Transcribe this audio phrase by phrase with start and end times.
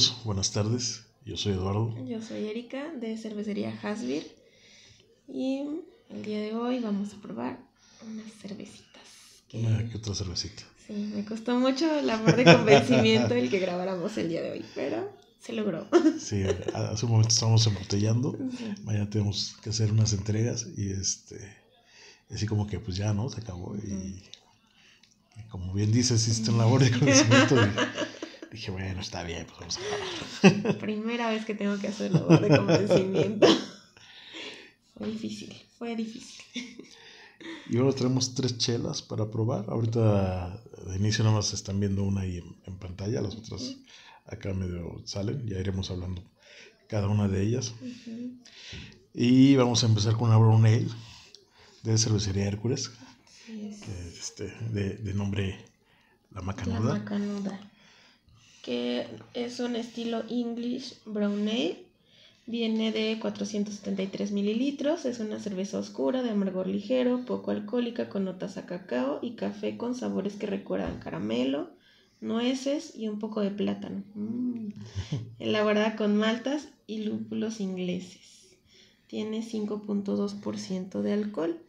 [0.00, 1.02] amigos, buenas tardes.
[1.26, 1.94] Yo soy Eduardo.
[2.06, 4.26] Yo soy Erika de Cervecería Hasbir
[5.28, 5.62] y
[6.08, 7.58] el día de hoy vamos a probar
[8.06, 9.02] unas cervecitas.
[9.52, 10.62] Una que otra cervecita.
[10.86, 14.64] Sí, me costó mucho la parte de convencimiento el que grabáramos el día de hoy,
[14.74, 15.86] pero se logró.
[16.18, 18.38] Sí, hace un momento estábamos embotellando.
[18.56, 18.72] Sí.
[18.84, 21.58] Mañana tenemos que hacer unas entregas y este,
[22.30, 23.28] así como que pues ya, ¿no?
[23.28, 23.76] Se acabó.
[23.76, 24.22] Y,
[25.36, 27.56] y como bien dices, hiciste un labor de conocimiento.
[27.56, 27.68] Y
[28.50, 30.78] dije, bueno, está bien, pues vamos a acabar.
[30.78, 33.46] Primera vez que tengo que hacer labor de convencimiento.
[34.98, 36.44] Fue difícil, fue difícil.
[37.70, 39.64] Y ahora tenemos tres chelas para probar.
[39.70, 43.76] Ahorita de inicio nada más están viendo una ahí en, en pantalla, las otras
[44.26, 45.46] acá medio salen.
[45.46, 46.22] Ya iremos hablando
[46.86, 47.72] cada una de ellas.
[49.14, 50.88] Y vamos a empezar con una Brown Ale
[51.82, 52.90] de cervecería Hércules,
[53.46, 55.64] Sí, es que este, de, de nombre
[56.30, 57.69] La la Macanuda.
[58.62, 61.84] Que es un estilo English Brown Ale.
[62.46, 65.04] Viene de 473 mililitros.
[65.04, 69.76] Es una cerveza oscura de amargor ligero, poco alcohólica, con notas a cacao y café
[69.76, 71.70] con sabores que recuerdan caramelo,
[72.20, 74.02] nueces y un poco de plátano.
[74.14, 74.68] Mm.
[75.38, 78.56] Elaborada con maltas y lúpulos ingleses.
[79.06, 81.60] Tiene 5.2% de alcohol.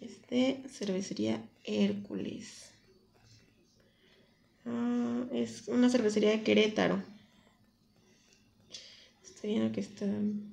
[0.00, 2.69] Es de cervecería Hércules.
[4.64, 7.02] Ah, es una cervecería de Querétaro.
[9.24, 10.06] Estoy viendo que está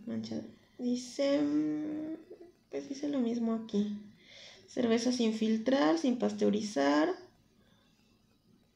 [0.05, 0.44] manchada.
[0.77, 1.39] Dice.
[1.41, 2.16] mm,
[2.72, 3.97] Pues dice lo mismo aquí.
[4.67, 7.16] Cerveza sin filtrar, sin pasteurizar.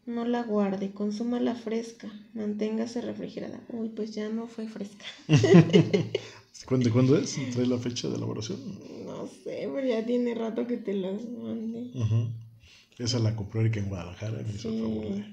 [0.05, 2.07] No la guarde, consúmala fresca.
[2.33, 3.59] Manténgase refrigerada.
[3.69, 5.05] Uy, pues ya no fue fresca.
[6.67, 7.35] ¿Cuándo, ¿Cuándo es?
[7.51, 8.59] ¿Trae la fecha de elaboración?
[9.05, 11.91] No sé, pero ya tiene rato que te las mandé.
[11.93, 12.27] Ujú.
[13.01, 15.25] Esa la compró Erika en Guadalajara, me hizo el favor de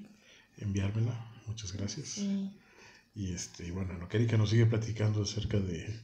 [0.59, 1.33] enviármela.
[1.47, 2.21] Muchas gracias.
[3.15, 6.01] Y este, bueno, lo que Erika nos sigue platicando acerca de,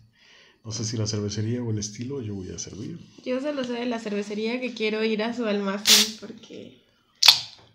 [0.64, 2.98] no sé si la cervecería o el estilo, yo voy a servir.
[3.24, 6.82] Yo solo sé de la cervecería que quiero ir a su almacén porque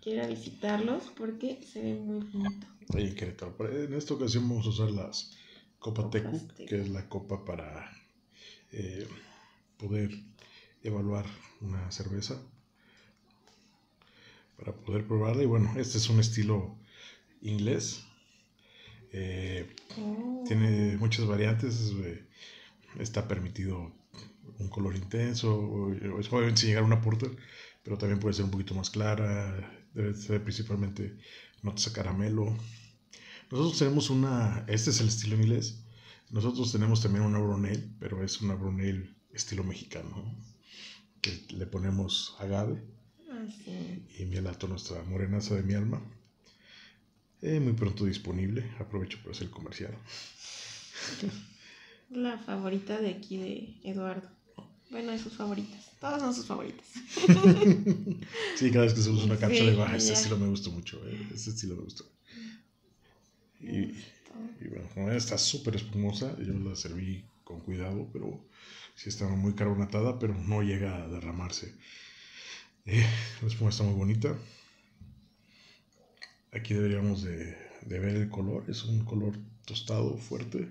[0.02, 2.66] quiero visitarlos porque se ve muy bonito.
[2.94, 3.54] Ahí en Querétaro.
[3.70, 5.32] En esta ocasión vamos a usar las
[5.80, 6.38] Copa Tecu.
[6.68, 7.90] que es la copa para
[8.72, 9.08] eh,
[9.78, 10.10] poder
[10.82, 11.24] evaluar
[11.60, 12.40] una cerveza,
[14.60, 15.42] para poder probarla.
[15.42, 16.78] Y bueno, este es un estilo
[17.42, 18.04] inglés.
[19.12, 20.44] Eh, Oh.
[20.46, 21.92] tiene muchas variantes.
[22.04, 22.26] eh,
[22.98, 23.92] está permitido
[24.58, 25.48] un color intenso.
[25.58, 27.30] o- Es obviamente sin llegar a una porter,
[27.82, 29.26] pero también puede ser un poquito más clara.
[29.94, 31.16] Debe ser principalmente
[31.62, 32.56] notas a caramelo.
[33.50, 34.64] Nosotros tenemos una.
[34.68, 35.84] Este es el estilo inglés.
[36.30, 40.36] Nosotros tenemos también una brown ale, pero es una brown ale estilo mexicano.
[41.20, 42.80] Que le ponemos agave
[43.48, 44.02] sí.
[44.18, 46.00] y miel alto, nuestra morenaza de mi alma.
[47.42, 48.70] Eh, muy pronto disponible.
[48.78, 49.94] Aprovecho para hacer el comercial.
[52.10, 54.28] La favorita de aquí de Eduardo.
[54.90, 55.90] Bueno, de sus favoritas.
[56.00, 56.86] Todas son sus favoritas.
[58.56, 61.00] Sí, cada vez que hacemos una cápsula de Sí, baja, ese estilo me gustó mucho.
[61.08, 62.04] eh, Ese estilo me gustó.
[63.60, 63.94] Y,
[64.60, 66.36] y bueno, está súper espumosa.
[66.38, 68.44] Yo la serví con cuidado, pero
[68.94, 71.74] sí está muy carbonatada, pero no llega a derramarse.
[72.86, 73.06] Eh,
[73.42, 74.36] la espuma está muy bonita.
[76.52, 78.64] Aquí deberíamos de, de ver el color.
[78.68, 80.68] Es un color tostado, fuerte,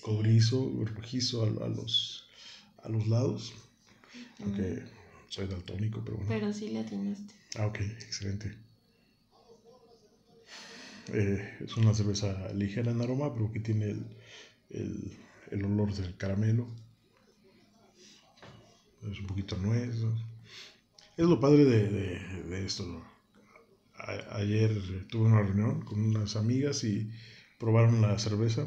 [0.00, 2.28] cobrizo, rojizo a, a los,
[2.82, 3.52] a los lados.
[4.42, 4.82] Aunque
[5.28, 6.28] soy daltónico, pero bueno.
[6.28, 7.34] Pero sí le atinaste.
[7.56, 8.56] Ah, ok, excelente.
[11.12, 14.06] Eh, es una cerveza ligera en aroma, pero que tiene el,
[14.70, 15.18] el,
[15.50, 16.68] el olor del caramelo.
[19.10, 19.96] Es un poquito nuez.
[21.20, 22.84] Es lo padre de, de- de esto.
[22.86, 23.04] ¿no?
[23.94, 24.70] A- ayer
[25.08, 27.10] tuve una reunión con unas amigas y
[27.58, 28.66] probaron la cerveza.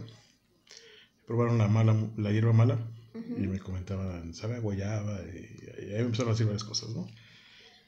[1.25, 2.77] Probaron la mala, la hierba mala
[3.37, 7.07] y me comentaban, sabe a guayaba y, y ahí empezaron a decir varias cosas, ¿no?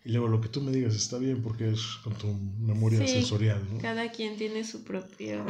[0.05, 2.27] Y luego lo que tú me digas está bien porque es con tu
[2.59, 3.79] memoria Sí, sensorial, ¿no?
[3.79, 5.45] Cada quien tiene su propio,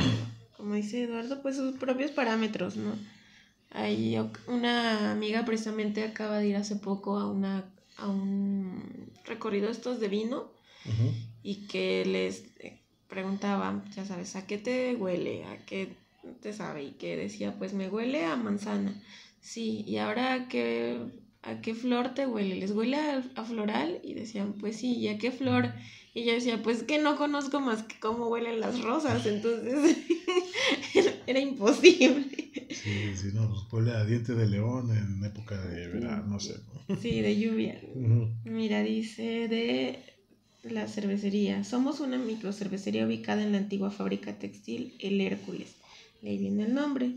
[0.57, 2.95] como dice Eduardo, pues sus propios parámetros, ¿no?
[3.73, 7.65] O- una amiga precisamente acaba de ir hace poco a una
[7.97, 10.51] a un recorrido estos de vino
[11.43, 15.45] y que les eh, preguntaban, ya sabes, ¿a qué te huele?
[15.45, 15.97] ¿A qué
[16.41, 16.83] te sabe?
[16.83, 19.01] Y que decía, pues me huele a manzana.
[19.39, 20.99] Sí, y ahora a qué,
[21.43, 22.55] a qué flor te huele?
[22.55, 23.99] ¿Les huele a, a floral?
[24.03, 25.73] Y decían, pues sí, ¿y a qué flor?
[26.15, 29.97] Y ella decía, pues que no conozco más que cómo huelen las rosas, entonces
[31.27, 32.29] era, imposible.
[32.69, 36.55] Sí, sí, no, pues huele a diente de león en época de verano, no sé.
[37.01, 37.81] Sí, de lluvia.
[38.45, 39.99] Mira, dice de
[40.63, 41.65] la cervecería.
[41.65, 45.75] Somos una microcervecería ubicada en la antigua fábrica textil El Hércules.
[46.23, 47.11] Ahí viene el nombre.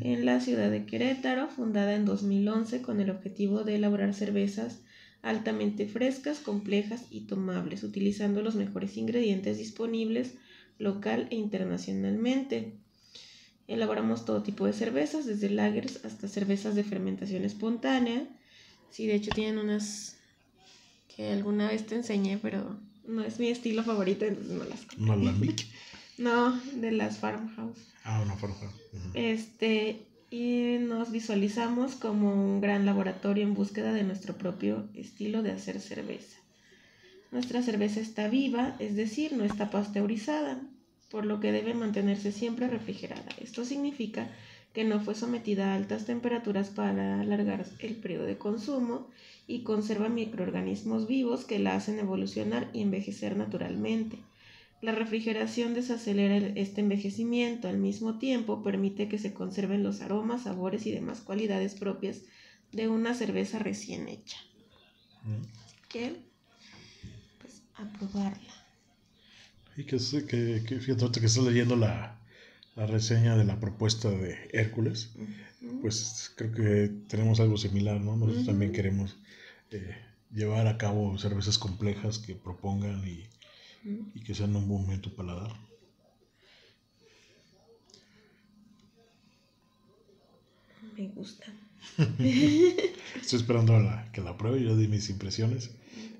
[0.00, 4.80] En la ciudad de Querétaro, fundada en 2011 con el objetivo de elaborar cervezas
[5.22, 10.34] altamente frescas, complejas y tomables, utilizando los mejores ingredientes disponibles
[10.78, 12.78] local e internacionalmente.
[13.66, 18.26] Elaboramos todo tipo de cervezas, desde lagers hasta cervezas de fermentación espontánea.
[18.90, 20.18] Sí, de hecho tienen unas
[21.14, 25.16] que alguna vez te enseñé, pero no es mi estilo favorito, entonces no las ¿No
[25.16, 25.34] la
[26.18, 27.78] No, de las farmhouse.
[28.04, 28.74] Ah, una farmhouse.
[29.14, 35.50] Este, y nos visualizamos como un gran laboratorio en búsqueda de nuestro propio estilo de
[35.50, 36.38] hacer cerveza.
[37.32, 40.60] Nuestra cerveza está viva, es decir, no está pasteurizada,
[41.10, 43.28] por lo que debe mantenerse siempre refrigerada.
[43.40, 44.30] Esto significa
[44.72, 49.08] que no fue sometida a altas temperaturas para alargar el periodo de consumo
[49.48, 54.18] y conserva microorganismos vivos que la hacen evolucionar y envejecer naturalmente.
[54.80, 60.86] La refrigeración desacelera este envejecimiento, al mismo tiempo permite que se conserven los aromas, sabores
[60.86, 62.22] y demás cualidades propias
[62.72, 64.38] de una cerveza recién hecha.
[65.24, 65.42] Mm.
[65.88, 66.16] ¿Qué?
[67.40, 68.54] Pues a probarla.
[69.76, 72.18] Y que, que, que fíjate que estás leyendo la,
[72.76, 75.10] la reseña de la propuesta de Hércules,
[75.82, 78.16] pues creo que tenemos algo similar, ¿no?
[78.16, 79.18] Nosotros también queremos
[79.70, 79.94] eh,
[80.32, 83.28] llevar a cabo cervezas complejas que propongan y
[83.84, 85.52] y que sean un buen momento paladar.
[90.96, 91.46] Me gusta.
[91.98, 95.70] Estoy esperando a que la pruebe, yo di mis impresiones.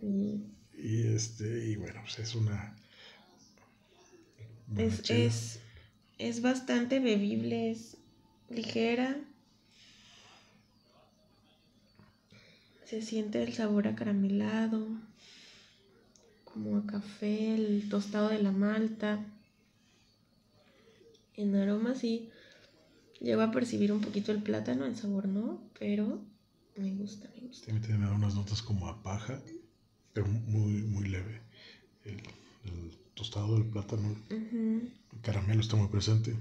[0.02, 2.76] Y este, y bueno, pues es una.
[4.76, 5.60] Es, es,
[6.18, 7.96] es bastante bebible, es
[8.48, 9.20] ligera.
[12.84, 14.88] Se siente el sabor acaramelado
[16.52, 19.24] como a café, el tostado de la malta.
[21.36, 22.28] En aroma sí,
[23.20, 26.20] llego a percibir un poquito el plátano, el sabor no, pero
[26.76, 27.66] me gusta, me gusta.
[27.66, 29.40] También tiene unas notas como a paja,
[30.12, 31.40] pero muy, muy leve.
[32.04, 32.20] El,
[33.14, 36.34] tostado del plátano, el caramelo está muy presente.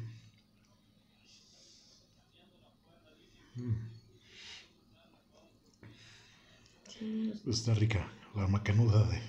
[7.46, 9.20] Está rica, la macanuda de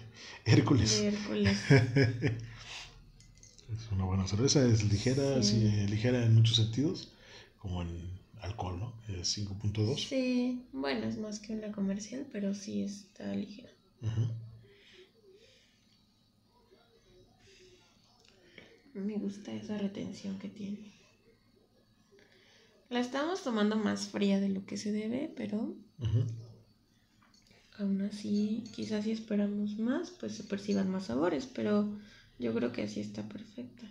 [0.45, 1.01] Hércules.
[1.01, 1.59] Hércules.
[1.71, 2.43] es
[3.93, 7.13] una buena cerveza, es ligera, ligera en muchos sentidos,
[7.59, 8.95] como en alcohol, ¿no?
[9.09, 10.09] Es 5.2.
[10.09, 13.71] Sí, bueno, es más que una comercial, pero sí está ligera.
[18.95, 20.91] Me gusta esa retención que tiene.
[22.89, 25.77] La estamos tomando más fría de lo que se debe, pero
[27.81, 31.89] aún así, quizás si esperamos más, pues se perciban más sabores, pero
[32.39, 33.87] yo creo que así está perfecta.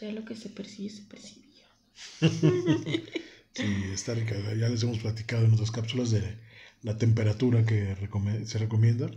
[0.00, 2.28] Ya lo que se percibe, se percibe ya.
[3.54, 4.34] sí, está rica.
[4.54, 6.36] Ya les hemos platicado en otras cápsulas de
[6.82, 7.96] la temperatura que
[8.46, 9.10] se recomienda.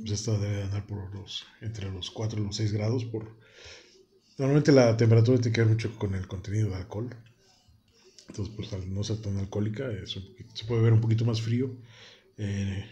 [0.00, 3.04] Pues esta debe andar por los, entre los 4 y los 6 grados.
[3.06, 3.34] Por...
[4.36, 7.16] Normalmente la temperatura tiene que ver mucho con el contenido de alcohol.
[8.28, 11.74] Entonces, pues al no ser tan alcohólica, se puede ver un poquito más frío
[12.38, 12.84] eh,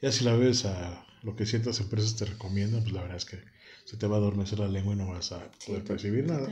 [0.00, 3.24] ya si la ves a lo que ciertas empresas te recomiendan, pues la verdad es
[3.24, 3.38] que
[3.84, 6.48] se te va a adormecer la lengua y no vas a poder percibir nada.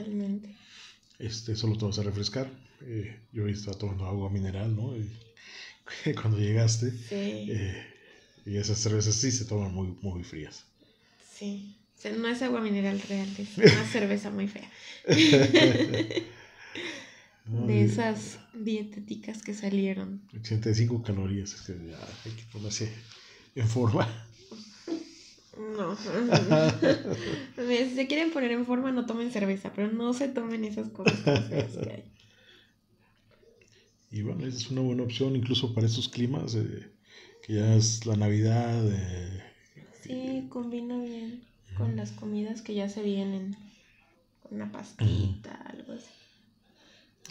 [1.18, 2.50] Este, solo te vas a refrescar.
[2.82, 4.96] Eh, yo estaba tomando agua mineral, ¿no?
[4.96, 5.10] Y
[6.14, 7.84] cuando llegaste, eh,
[8.44, 10.64] y esas cervezas sí se toman muy, muy frías.
[11.34, 11.76] Sí,
[12.18, 14.70] no es agua mineral real, es una cerveza muy fea.
[17.46, 20.22] de esas dietéticas que salieron.
[20.34, 22.92] 85 calorías, es que ya hay que ponerse
[23.54, 24.08] en forma.
[25.56, 25.96] No.
[27.56, 31.18] si se quieren poner en forma, no tomen cerveza, pero no se tomen esas cosas
[31.20, 32.04] que hay.
[34.10, 36.90] Y bueno, esa es una buena opción, incluso para estos climas, eh,
[37.42, 38.84] que ya es la Navidad.
[38.92, 39.42] Eh,
[40.02, 41.42] sí, combina bien
[41.76, 43.56] con las comidas que ya se vienen.
[44.50, 46.06] Una pastita, algo así.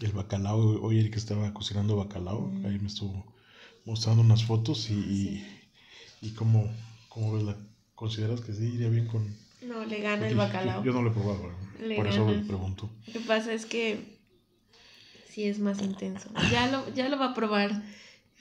[0.02, 3.34] El bacalao, hoy el que estaba cocinando bacalao, ahí me estuvo
[3.86, 5.46] mostrando unas fotos y,
[6.22, 6.70] y, cómo,
[7.08, 7.56] cómo la,
[7.94, 9.25] consideras que sí iría bien con...
[9.62, 10.84] No, le gana el bacalao.
[10.84, 11.52] Yo, no lo he probado,
[11.96, 12.90] por eso le pregunto.
[13.08, 14.20] Lo que pasa es que
[15.30, 16.30] sí es más intenso.
[16.52, 17.82] Ya lo, ya lo va a probar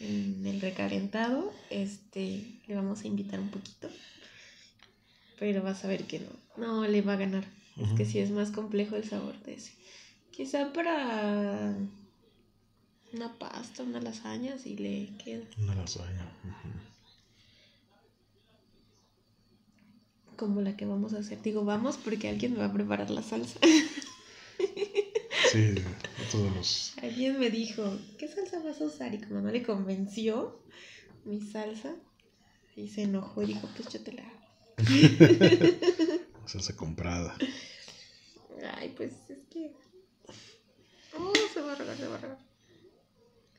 [0.01, 3.89] en el recalentado, este, le vamos a invitar un poquito,
[5.39, 7.45] pero vas a ver que no, no le va a ganar.
[7.77, 9.73] Es que sí es más complejo el sabor de ese.
[10.35, 11.77] Quizá para
[13.13, 15.45] una pasta, una lasaña, si le queda.
[15.59, 16.29] Una lasaña.
[20.37, 21.41] como la que vamos a hacer.
[21.43, 23.59] Digo, vamos porque alguien me va a preparar la salsa.
[25.53, 25.75] Sí,
[26.33, 26.95] todos los...
[27.01, 29.15] Alguien me dijo, ¿qué salsa vas a usar?
[29.15, 30.61] Y como no le convenció
[31.25, 31.95] mi salsa,
[32.75, 34.41] y se enojó y dijo, pues yo te la hago.
[36.47, 37.37] salsa comprada.
[38.77, 39.73] Ay, pues es que...
[41.19, 42.39] Oh, se va a regar, se va a regar.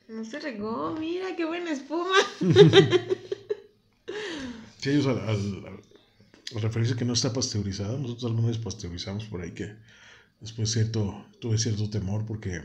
[0.08, 2.16] No se regó, mira qué buena espuma.
[4.78, 5.82] sí, ellos al, al,
[6.62, 9.74] referirse que no está pasteurizada, nosotros alguna pasteurizamos por ahí que
[10.40, 12.62] después cierto, tuve cierto temor porque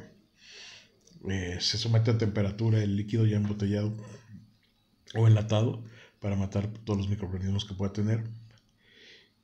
[1.29, 3.93] eh, se somete a temperatura el líquido ya embotellado
[5.15, 5.83] o enlatado
[6.19, 8.23] para matar todos los microorganismos que pueda tener.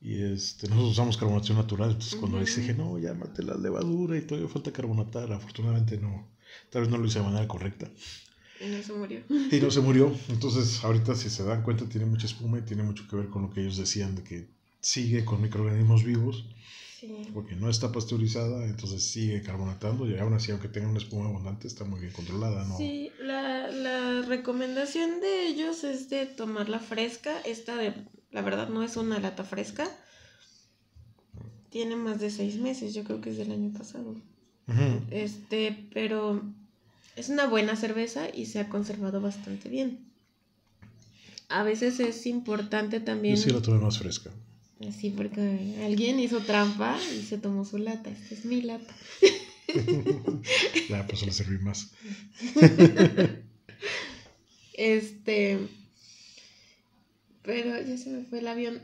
[0.01, 4.21] Y este, nosotros usamos carbonatación natural, entonces cuando dije, no, ya mate la levadura y
[4.21, 6.27] todavía falta carbonatar, afortunadamente no,
[6.69, 7.89] tal vez no lo hice de manera correcta.
[8.59, 9.21] Y no se murió.
[9.29, 10.15] Y no se murió.
[10.29, 13.43] Entonces, ahorita, si se dan cuenta, tiene mucha espuma y tiene mucho que ver con
[13.43, 14.47] lo que ellos decían de que
[14.79, 16.45] sigue con microorganismos vivos.
[16.99, 17.27] Sí.
[17.31, 21.67] Porque no está pasteurizada, entonces sigue carbonatando y aún así, aunque tenga una espuma abundante,
[21.67, 22.75] está muy bien controlada, ¿no?
[22.75, 27.39] Sí, la, la recomendación de ellos es de tomarla fresca.
[27.41, 27.93] Esta, de,
[28.31, 29.87] la verdad, no es una lata fresca.
[31.69, 34.15] Tiene más de seis meses, yo creo que es del año pasado.
[35.11, 36.43] Este, pero
[37.15, 40.07] es una buena cerveza y se ha conservado bastante bien.
[41.49, 43.35] A veces es importante también.
[43.35, 44.31] Yo sí la tomé más fresca.
[44.99, 48.09] Sí, porque alguien hizo trampa y se tomó su lata.
[48.09, 48.93] Esta es mi lata.
[50.89, 51.91] la pues le serví más.
[54.73, 55.59] este.
[57.47, 58.81] Pero ya se me fue el avión.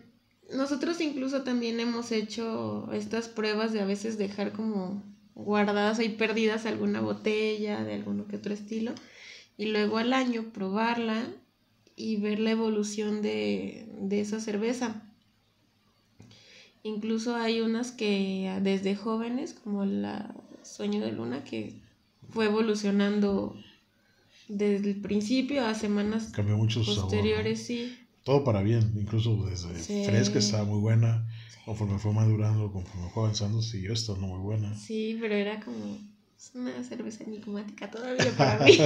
[0.55, 5.03] Nosotros incluso también hemos hecho estas pruebas de a veces dejar como
[5.35, 8.93] guardadas ahí perdidas alguna botella de alguno que otro estilo
[9.57, 11.27] y luego al año probarla
[11.97, 15.11] y ver la evolución de, esa cerveza.
[16.83, 21.81] Incluso hay unas que desde jóvenes, como la Sueño de Luna, que
[22.29, 23.57] fue evolucionando
[24.47, 26.31] desde el principio a semanas
[26.85, 27.97] posteriores, sí.
[28.23, 31.27] Todo para bien, incluso desde fresca estaba muy buena,
[31.65, 34.75] Conforme fue madurando, conforme fue avanzando, siguió estando muy buena.
[34.75, 35.97] Sí, pero era como
[36.55, 38.77] una cerveza enigmática todavía para mí.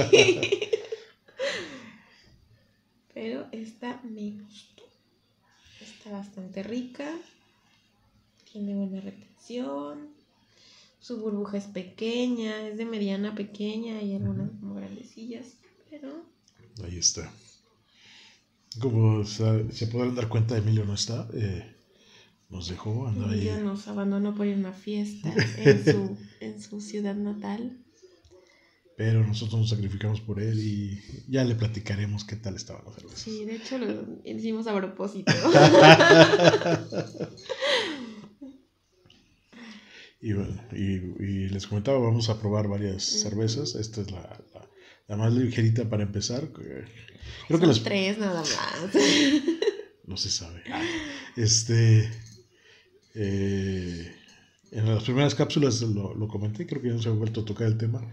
[3.14, 4.84] pero esta me gustó.
[5.80, 7.18] Está bastante rica.
[8.52, 10.10] Tiene buena retención.
[11.00, 15.54] Su burbuja es pequeña, es de mediana pequeña y algunas como grandecillas,
[15.90, 16.22] pero...
[16.84, 17.28] Ahí está.
[18.80, 21.28] Como se podrán dar cuenta, Emilio no está.
[21.34, 21.74] Eh,
[22.48, 23.50] nos dejó andar ahí.
[23.62, 27.84] nos abandonó por una fiesta en su, en su ciudad natal.
[28.96, 33.16] Pero nosotros nos sacrificamos por él y ya le platicaremos qué tal estaba la cerveza.
[33.16, 35.30] Sí, de hecho lo hicimos a propósito.
[40.20, 43.76] y, bueno, y, y, les comentaba, vamos a probar varias cervezas.
[43.76, 44.68] Esta es la, la,
[45.16, 46.48] más ligerita para empezar.
[46.52, 46.84] Creo
[47.48, 47.82] Son que las...
[47.82, 48.58] tres nada más.
[50.06, 50.62] no se sabe.
[51.36, 52.10] Este,
[53.14, 54.14] eh,
[54.70, 57.44] en las primeras cápsulas lo, lo, comenté, creo que ya no se ha vuelto a
[57.44, 58.06] tocar el tema,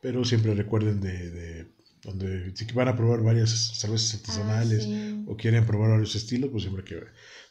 [0.00, 5.36] pero siempre recuerden de, de donde si van a probar varias cervezas artesanales ah, o
[5.36, 6.96] quieren probar varios estilos, pues siempre que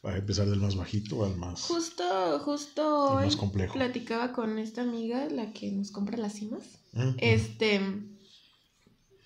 [0.05, 3.73] va a empezar del más bajito al más justo justo hoy complejo.
[3.73, 6.63] platicaba con esta amiga la que nos compra las cimas
[7.17, 7.81] este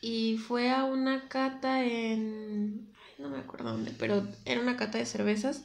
[0.02, 5.06] y fue a una cata en no me acuerdo dónde pero era una cata de
[5.06, 5.64] cervezas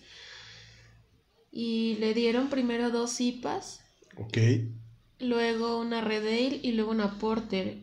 [1.56, 3.80] y le dieron primero dos IPAs.
[4.18, 4.36] Ok.
[5.20, 7.78] Luego una Red Ale y luego una Porter.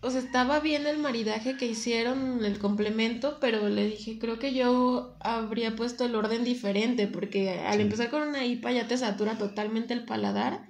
[0.00, 4.54] O sea, estaba bien el maridaje que hicieron, el complemento, pero le dije, creo que
[4.54, 9.38] yo habría puesto el orden diferente, porque al empezar con una IPA ya te satura
[9.38, 10.68] totalmente el paladar.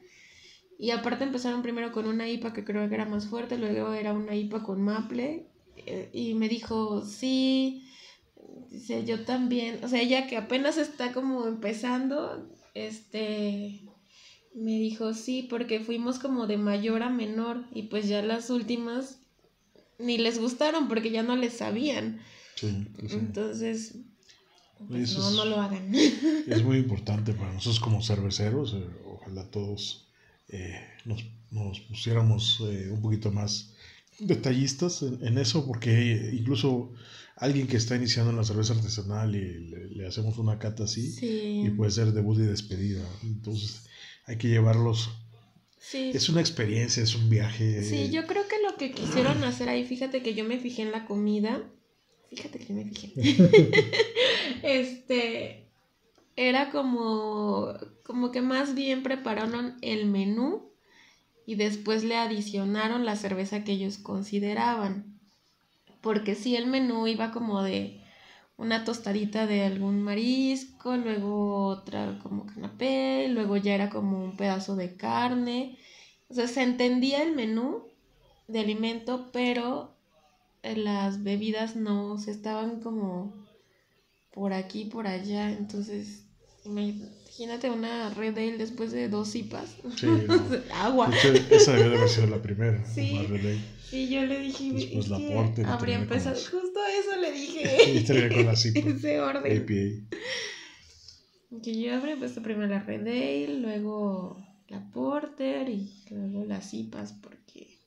[0.79, 4.13] Y aparte empezaron primero con una IPA que creo que era más fuerte, luego era
[4.13, 5.47] una IPA con maple.
[5.77, 7.87] Eh, y me dijo, sí,
[8.71, 13.81] Dice, yo también, o sea, ella que apenas está como empezando, este,
[14.55, 19.21] me dijo, sí, porque fuimos como de mayor a menor y pues ya las últimas
[19.99, 22.21] ni les gustaron porque ya no les sabían.
[22.57, 23.97] Sí, pues Entonces,
[24.89, 25.95] pues no, no lo hagan.
[26.47, 30.06] Es muy importante para nosotros como cerveceros, eh, ojalá todos
[30.49, 33.75] eh, nos, nos, pusiéramos eh, un poquito más
[34.19, 36.93] detallistas en, eso, porque incluso
[37.37, 41.69] alguien que está iniciando en la cerveza artesanal y le, hacemos una cata así, y
[41.71, 43.05] puede ser debut y despedida.
[43.23, 43.87] Entonces
[44.27, 45.11] hay que llevarlos.
[45.93, 47.85] Es una experiencia, es un viaje.
[47.85, 50.91] Sí, yo creo que lo que quisieron hacer ahí, fíjate que yo me fijé en
[50.91, 51.63] la comida.
[52.29, 53.13] Fíjate que yo me fijé.
[54.65, 55.66] este.
[56.37, 57.75] Era como,
[58.05, 60.71] como que más bien prepararon el menú
[61.47, 65.19] y después le adicionaron la cerveza que ellos consideraban.
[66.03, 68.01] Porque sí, el menú iba como de
[68.59, 74.77] una tostadita de algún marisco, luego otra como canapé, luego ya era como un pedazo
[74.77, 75.79] de carne.
[76.29, 77.89] O sea, se entendía el menú
[78.49, 79.95] de alimento, pero
[80.63, 83.47] las bebidas no, se estaban como
[84.33, 85.51] por aquí, por allá.
[85.51, 86.26] Entonces,
[86.67, 89.77] imagínate una Red Ale después de dos cipas.
[89.97, 90.07] Sí,
[90.75, 91.11] agua.
[91.51, 92.85] esa debió de haber sido la primera.
[92.87, 93.21] Sí.
[93.93, 96.37] Y yo le dije, Después la porte, habría empezado.
[96.37, 97.93] Justo eso le dije.
[97.99, 98.81] y terminé con la cipa.
[98.81, 99.63] Ese orden.
[99.63, 100.19] APA.
[101.63, 107.13] Que yo habría puesto primero la Red Ale, luego la Porter y luego las cipas,
[107.13, 107.79] porque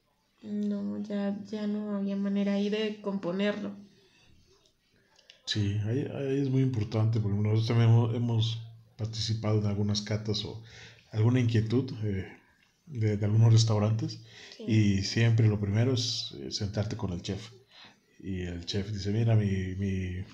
[0.42, 3.72] no, ya, ya no había manera ahí de componerlo.
[5.46, 8.60] Sí, ahí, ahí es muy importante, porque nosotros también hemos,
[9.00, 10.62] participado en algunas catas o
[11.12, 12.28] alguna inquietud eh,
[12.86, 14.20] de, de, algunos restaurantes
[14.60, 17.52] y siempre lo primero es eh, sentarte con el chef.
[18.20, 20.26] Y el chef dice, mira, mi, mi,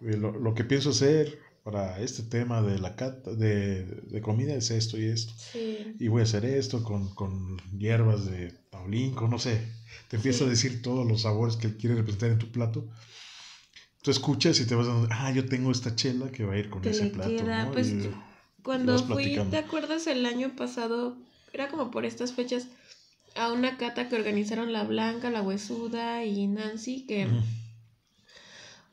[0.00, 4.70] lo, lo que pienso hacer para este tema de la cata, de, de comida es
[4.70, 5.32] esto y esto.
[5.98, 9.58] Y voy a hacer esto con, con hierbas de paulinco, no sé.
[10.08, 12.86] Te empieza a decir todos los sabores que él quiere representar en tu plato.
[14.04, 16.68] Tú escuchas y te vas dando, ah, yo tengo esta chela que va a ir
[16.68, 17.46] con ese plato.
[17.72, 17.90] Pues,
[18.62, 21.16] cuando fui, ¿te acuerdas el año pasado?
[21.54, 22.68] Era como por estas fechas
[23.34, 27.28] a una cata que organizaron La Blanca, La Huesuda y Nancy, que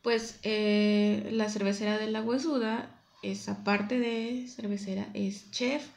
[0.01, 2.89] pues eh, la cervecera de la huesuda,
[3.21, 5.89] esa parte de cervecera, es chef.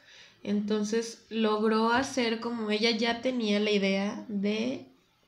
[0.43, 4.85] Entonces logró hacer como ella ya tenía la idea de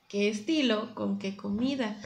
[0.09, 1.97] qué estilo, con qué comida.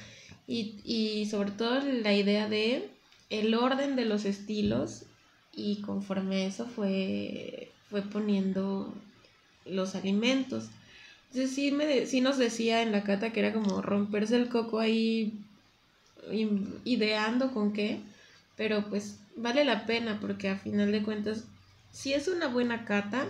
[0.51, 2.89] Y, y sobre todo la idea de
[3.29, 5.05] el orden de los estilos.
[5.53, 8.93] Y conforme eso fue, fue poniendo
[9.65, 10.65] los alimentos.
[11.29, 14.79] Entonces sí, me, sí nos decía en la cata que era como romperse el coco
[14.79, 15.39] ahí
[16.83, 18.01] ideando con qué,
[18.57, 21.45] pero pues vale la pena porque a final de cuentas,
[21.93, 23.25] si es una buena cata,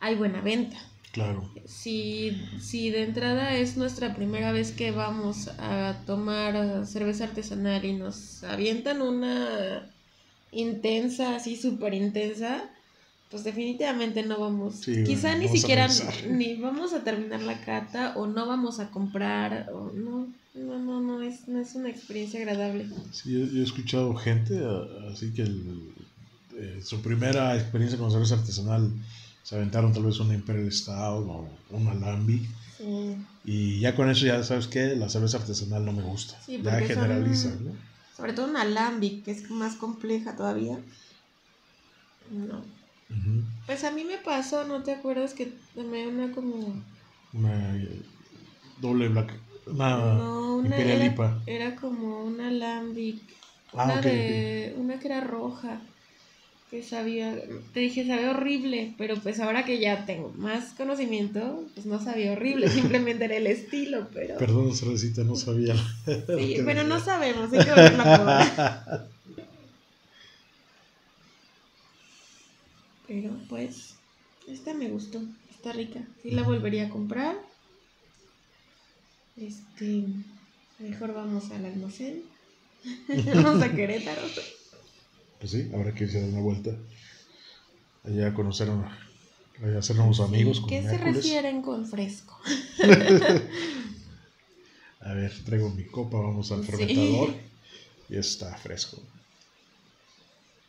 [0.00, 0.76] hay buena venta.
[1.12, 1.46] Claro.
[1.66, 7.92] Si, si de entrada es nuestra primera vez que vamos a tomar cerveza artesanal y
[7.92, 9.90] nos avientan una
[10.52, 12.64] intensa, así súper intensa,
[13.30, 15.86] pues definitivamente no vamos, quizá ni siquiera
[16.28, 21.00] ni vamos a terminar la cata o no vamos a comprar o no, no, no,
[21.00, 22.86] no es, no es una experiencia agradable.
[23.10, 24.58] Sí, yo, he escuchado gente
[25.12, 28.90] así que eh, su primera experiencia con cerveza artesanal
[29.42, 32.48] se aventaron tal vez una Imperial Stout o una Lambic.
[33.44, 36.38] Y ya con eso ya sabes que la cerveza artesanal no me gusta.
[36.46, 37.72] ya generaliza, ¿no?
[38.16, 40.78] Sobre todo una Lambic, que es más compleja todavía.
[42.30, 42.62] No.
[43.66, 46.82] Pues a mí me pasó, ¿no te acuerdas que tomé una como...
[47.32, 48.02] Una eh,
[48.80, 49.32] doble black
[49.66, 50.76] no, una
[51.46, 53.22] era, como una lambic.
[53.74, 55.80] Ah, una, de, una que era roja.
[56.72, 57.38] Que sabía.
[57.74, 58.94] Te dije, sabía horrible.
[58.96, 62.66] Pero pues ahora que ya tengo más conocimiento, pues no sabía horrible.
[62.70, 64.08] Simplemente era el estilo.
[64.10, 64.38] pero...
[64.38, 65.76] Perdón, cervecita, no sabía.
[66.06, 67.52] sí, pero no sabemos.
[67.52, 69.06] Hay que a
[73.06, 73.96] Pero pues.
[74.48, 75.20] Esta me gustó.
[75.50, 76.00] Está rica.
[76.22, 77.36] Sí la volvería a comprar.
[79.36, 80.04] Este,
[80.78, 82.22] mejor vamos al almacén.
[83.34, 84.22] vamos a Querétaro.
[85.42, 86.70] Pues sí, habrá que irse a dar una vuelta.
[88.04, 88.98] Allá a conocer, a,
[89.60, 90.62] allá hacernos amigos.
[90.68, 92.38] ¿Qué se refieren con fresco?
[95.00, 97.34] a ver, traigo mi copa, vamos al fermentador.
[98.08, 99.02] Y está fresco.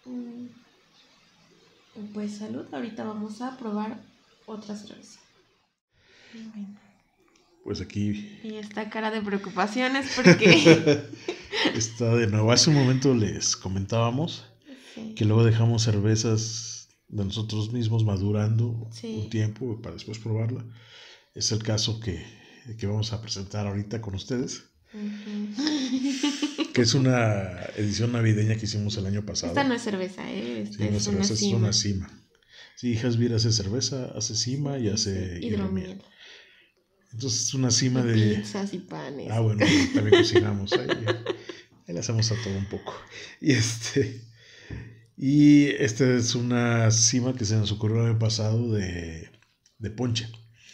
[0.06, 0.48] Mm,
[2.12, 4.00] pues salud, ahorita vamos a probar
[4.48, 5.20] otra cerveza.
[6.34, 6.80] Bueno
[7.64, 8.42] pues aquí...
[8.44, 11.06] Y esta cara de preocupaciones porque...
[11.74, 12.52] Está de nuevo.
[12.52, 14.44] Hace un momento les comentábamos
[15.16, 20.66] que luego dejamos cervezas de nosotros mismos madurando un tiempo para después probarla.
[21.36, 22.26] Es el caso que,
[22.78, 24.64] que vamos a presentar ahorita con ustedes.
[26.74, 29.52] que es una edición navideña que hicimos el año pasado.
[29.52, 30.68] Esta no es cerveza, ¿eh?
[30.70, 32.10] sí, no es, cerveza, es una cima.
[32.76, 36.02] Sí, Hasbir hace cerveza, hace cima y hace hidromiel.
[37.12, 38.38] Entonces es una cima de...
[38.38, 39.30] Pizzas y panes.
[39.32, 40.74] Ah, bueno, también cocinamos.
[40.74, 40.88] Ahí,
[41.88, 42.96] ahí le hacemos a todo un poco.
[43.40, 44.33] Y este...
[45.18, 49.30] Y esta es una cima que se nos ocurrió el año pasado de,
[49.78, 50.28] de ponche.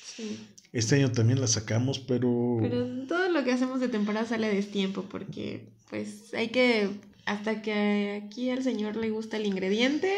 [0.03, 0.39] Sí.
[0.71, 2.59] Este año también la sacamos, pero...
[2.61, 6.89] Pero todo lo que hacemos de temporada sale a destiempo porque pues hay que
[7.29, 10.11] hasta que aquí al señor le gusta el ingrediente,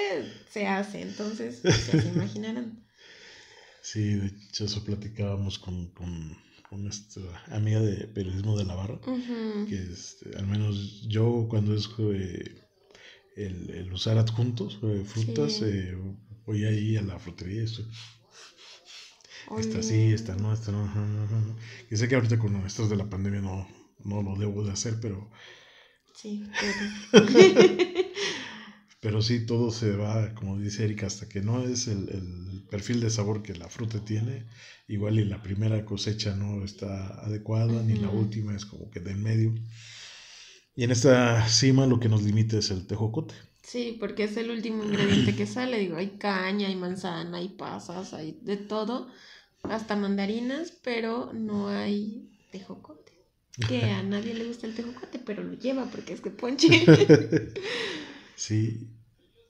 [0.49, 1.01] se hace.
[1.01, 2.85] Entonces, pues, ya se imaginarán.
[3.81, 6.37] Sí, de hecho, eso platicábamos con, con,
[6.69, 9.01] con esta amiga de periodismo de la barra,
[9.67, 12.55] que este, al menos yo cuando es eh,
[13.35, 15.65] el, el usar adjuntos, eh, frutas, Sí.
[15.65, 15.97] eh,
[16.45, 17.85] voy ahí a la frutería y estoy,
[19.57, 20.83] esta sí, esta no, esta no.
[20.85, 21.55] ajá, ajá.
[21.89, 23.67] Y sé que ahorita con estos de la pandemia no,
[24.03, 25.29] no lo debo de hacer, pero,
[26.13, 26.91] Sí, pero...
[28.99, 33.01] pero sí todo se va, como dice Erika, hasta que no es el, el perfil
[33.01, 34.45] de sabor que la fruta tiene,
[34.87, 39.11] igual y la primera cosecha no está adecuada, ni la última es como que de
[39.11, 39.53] en medio.
[40.81, 43.35] Y en esta cima lo que nos limita es el tejocote.
[43.61, 45.77] Sí, porque es el último ingrediente que sale.
[45.77, 49.07] Digo, hay caña, hay manzana, hay pasas, hay de todo,
[49.61, 53.11] hasta mandarinas, pero no hay tejocote.
[53.67, 56.67] Que a nadie le gusta el tejocote, pero lo lleva porque es de ponche.
[58.35, 58.87] Sí,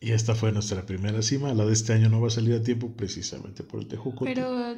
[0.02, 1.54] y esta fue nuestra primera cima.
[1.54, 4.26] La de este año no va a salir a tiempo precisamente por el tejocote.
[4.26, 4.76] pero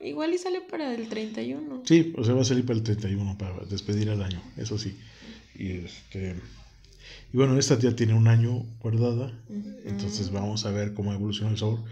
[0.00, 1.84] igual y sale para el 31.
[1.86, 4.94] Sí, o sea, va a salir para el 31 para despedir el año, eso sí.
[5.58, 6.36] Y este
[7.32, 9.32] y bueno, esta ya tiene un año guardada,
[9.84, 11.84] entonces vamos a ver cómo evoluciona el sabor.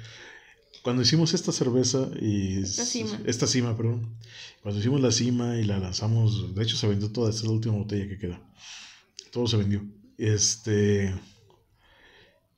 [0.83, 3.21] Cuando hicimos esta cerveza y Esta cima.
[3.27, 4.15] esta cima, perdón,
[4.63, 7.53] cuando hicimos la cima y la lanzamos, de hecho se vendió toda, esta es la
[7.55, 8.41] última botella que queda.
[9.33, 9.83] Todo se vendió.
[10.19, 11.15] Este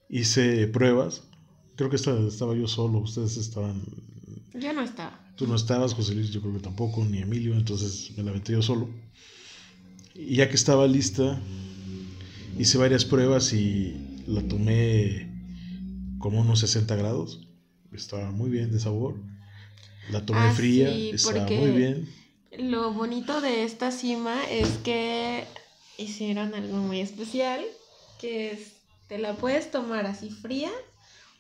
[0.09, 1.23] hice pruebas.
[1.77, 3.83] Creo que esta- estaba yo solo, ustedes estaban
[4.55, 5.21] Yo no estaba.
[5.37, 8.53] Tú no estabas, José Luis, yo creo que tampoco, ni Emilio, entonces me la aventé
[8.53, 8.89] yo solo.
[10.19, 11.41] Y ya que estaba lista,
[12.59, 15.31] hice varias pruebas y la tomé
[16.19, 17.47] como unos 60 grados.
[17.93, 19.17] Estaba muy bien de sabor.
[20.11, 22.09] La tomé Ah, fría, sí, estaba muy bien.
[22.59, 25.45] Lo bonito de esta cima es que
[25.99, 27.65] hicieron algo muy especial,
[28.21, 28.73] que es,
[29.09, 30.71] te la puedes tomar así fría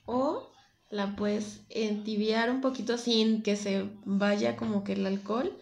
[0.04, 0.50] o
[0.90, 5.56] la puedes entibiar un poquito sin que se vaya como que el alcohol.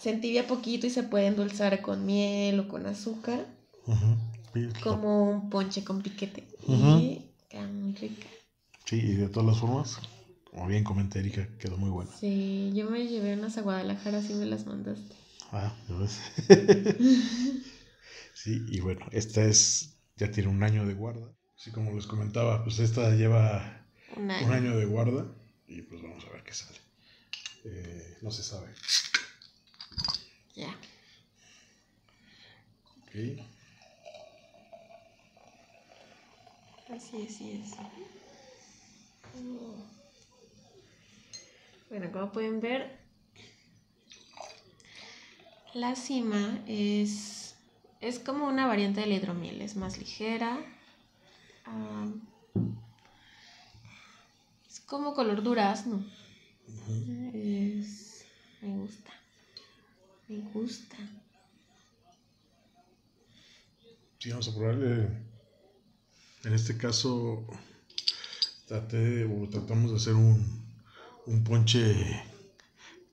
[0.00, 3.46] Se entibia poquito y se puede endulzar con miel o con azúcar,
[4.82, 6.46] como un ponche con piquete.
[6.68, 8.26] Y queda muy rica.
[8.84, 9.98] Sí, y de todas las formas,
[10.50, 12.10] como bien comenta Erika, quedó muy buena.
[12.12, 15.14] Sí, yo me llevé unas a Guadalajara, así me las mandaste.
[15.52, 16.20] Ah, ya ves.
[18.34, 21.32] sí, y bueno, esta es, ya tiene un año de guarda.
[21.58, 25.26] Así como les comentaba, pues esta lleva Un un año de guarda
[25.66, 26.78] y pues vamos a ver qué sale.
[27.64, 28.68] Eh, no se sabe.
[30.56, 30.74] Ya.
[33.02, 33.12] Ok.
[36.88, 37.74] Así es, así es.
[41.90, 42.98] Bueno, como pueden ver,
[45.74, 47.54] la cima es,
[48.00, 50.58] es como una variante del hidromiel, es más ligera.
[51.66, 52.06] ah,
[54.68, 56.04] es como color durazno.
[57.34, 58.24] Es,
[58.62, 59.15] me gusta.
[60.28, 60.96] Me gusta.
[64.18, 65.08] Sí, vamos a probarle.
[66.44, 67.46] En este caso,
[68.66, 70.44] traté o tratamos de hacer un,
[71.26, 71.94] un ponche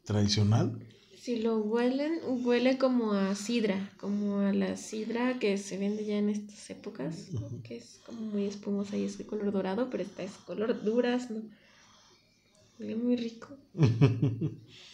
[0.05, 0.79] tradicional.
[1.21, 6.17] Si lo huelen, huele como a sidra, como a la sidra que se vende ya
[6.17, 7.41] en estas épocas, ¿no?
[7.63, 11.41] Que es como muy espumosa y es de color dorado, pero esta es color durazno.
[12.79, 13.49] Huele muy rico.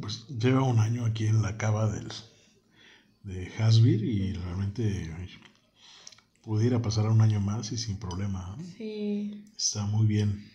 [0.00, 2.08] Pues lleva un año aquí en la cava del,
[3.22, 5.14] de Hasbir y realmente
[6.42, 8.56] pudiera pasar un año más y sin problema.
[8.76, 10.50] sí, Está muy bien.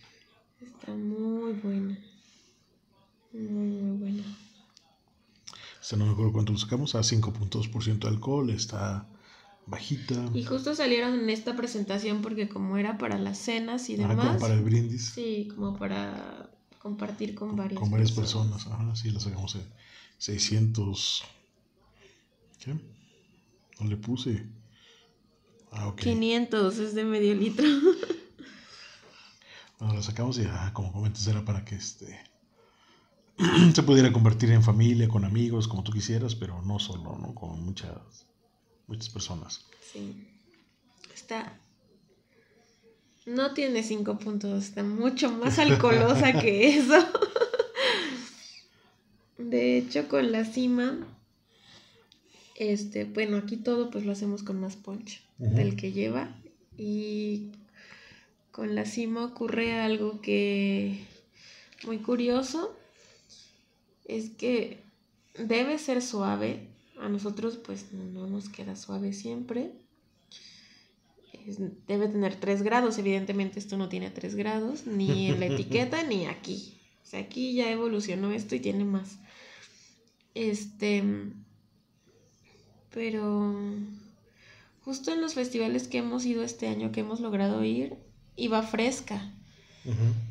[0.60, 1.98] está muy buena.
[3.32, 4.22] Muy, muy buena.
[5.80, 9.08] Este no me acuerdo cuánto lo sacamos, a 5.2% de alcohol, está
[9.70, 10.28] bajita.
[10.34, 14.40] Y justo salieron en esta presentación porque como era para las cenas y como demás,
[14.40, 15.12] para el brindis.
[15.14, 18.66] sí, como para compartir con varias con varias personas.
[18.66, 19.62] Ajá, sí, la sacamos en
[20.18, 21.24] 600.
[22.58, 22.74] ¿Qué?
[23.78, 24.46] No le puse.
[25.70, 26.00] Ah, ok.
[26.00, 27.66] 500 es de medio litro.
[29.78, 32.20] Bueno, la sacamos y, ah, como comentas, era para que este
[33.74, 37.34] se pudiera convertir en familia, con amigos, como tú quisieras, pero no solo, ¿no?
[37.34, 38.26] Con muchas,
[38.90, 39.64] muchas personas.
[39.92, 40.26] Sí.
[41.14, 41.58] Está.
[43.24, 46.98] No tiene cinco puntos, está mucho más alcoholosa que eso.
[49.38, 51.06] De hecho, con la cima,
[52.56, 55.54] este, bueno, aquí todo pues lo hacemos con más punch Ujú.
[55.54, 56.34] del que lleva.
[56.76, 57.52] Y
[58.50, 61.04] con la cima ocurre algo que
[61.84, 62.76] muy curioso.
[64.04, 64.78] Es que
[65.38, 66.66] debe ser suave.
[67.00, 69.72] A nosotros pues no nos queda suave siempre.
[71.86, 72.98] debe tener 3 grados.
[72.98, 74.86] Evidentemente esto no tiene 3 grados.
[74.86, 76.78] Ni en la etiqueta ni aquí.
[77.02, 79.18] O sea, aquí ya evolucionó esto y tiene más.
[80.34, 81.02] Este...
[82.92, 83.54] Pero
[84.84, 87.94] justo en los festivales que hemos ido este año, que hemos logrado ir,
[88.36, 89.32] iba fresca.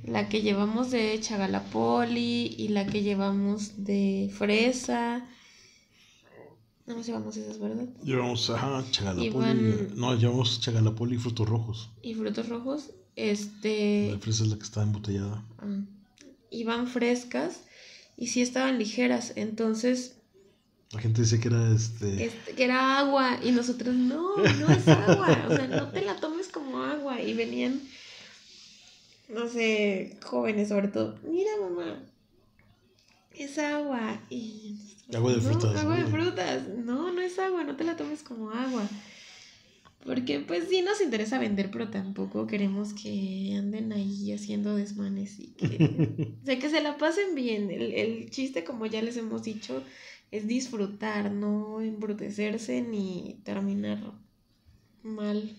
[0.04, 5.28] La que llevamos de Chagalapoli y la que llevamos de fresa.
[6.90, 7.86] No nos llevamos esas, ¿verdad?
[8.04, 9.90] Llevamos, ajá, Chagalapoli.
[9.96, 11.92] No, llevamos Chagalapoli y frutos rojos.
[12.02, 14.10] Y frutos rojos, este...
[14.12, 15.46] La fresa es la que está embotellada.
[15.60, 15.82] Ah,
[16.50, 17.60] iban frescas
[18.18, 20.16] y sí estaban ligeras, entonces
[20.92, 22.26] la gente dice que era este...
[22.26, 22.56] este...
[22.56, 26.48] Que era agua y nosotros no, no es agua, o sea, no te la tomes
[26.48, 27.80] como agua y venían,
[29.32, 32.02] no sé, jóvenes sobre todo, mira mamá,
[33.44, 34.76] es agua y...
[35.14, 35.76] Agua de frutas.
[35.76, 38.88] agua de frutas, no, no es agua, no te la tomes como agua.
[40.06, 45.48] Porque pues sí nos interesa vender, pero tampoco queremos que anden ahí haciendo desmanes y
[45.48, 46.36] que...
[46.44, 47.72] o sea, que se la pasen bien.
[47.72, 49.84] El, el chiste, como ya les hemos dicho,
[50.32, 54.00] es disfrutar, no embrutecerse ni terminar
[55.04, 55.56] mal,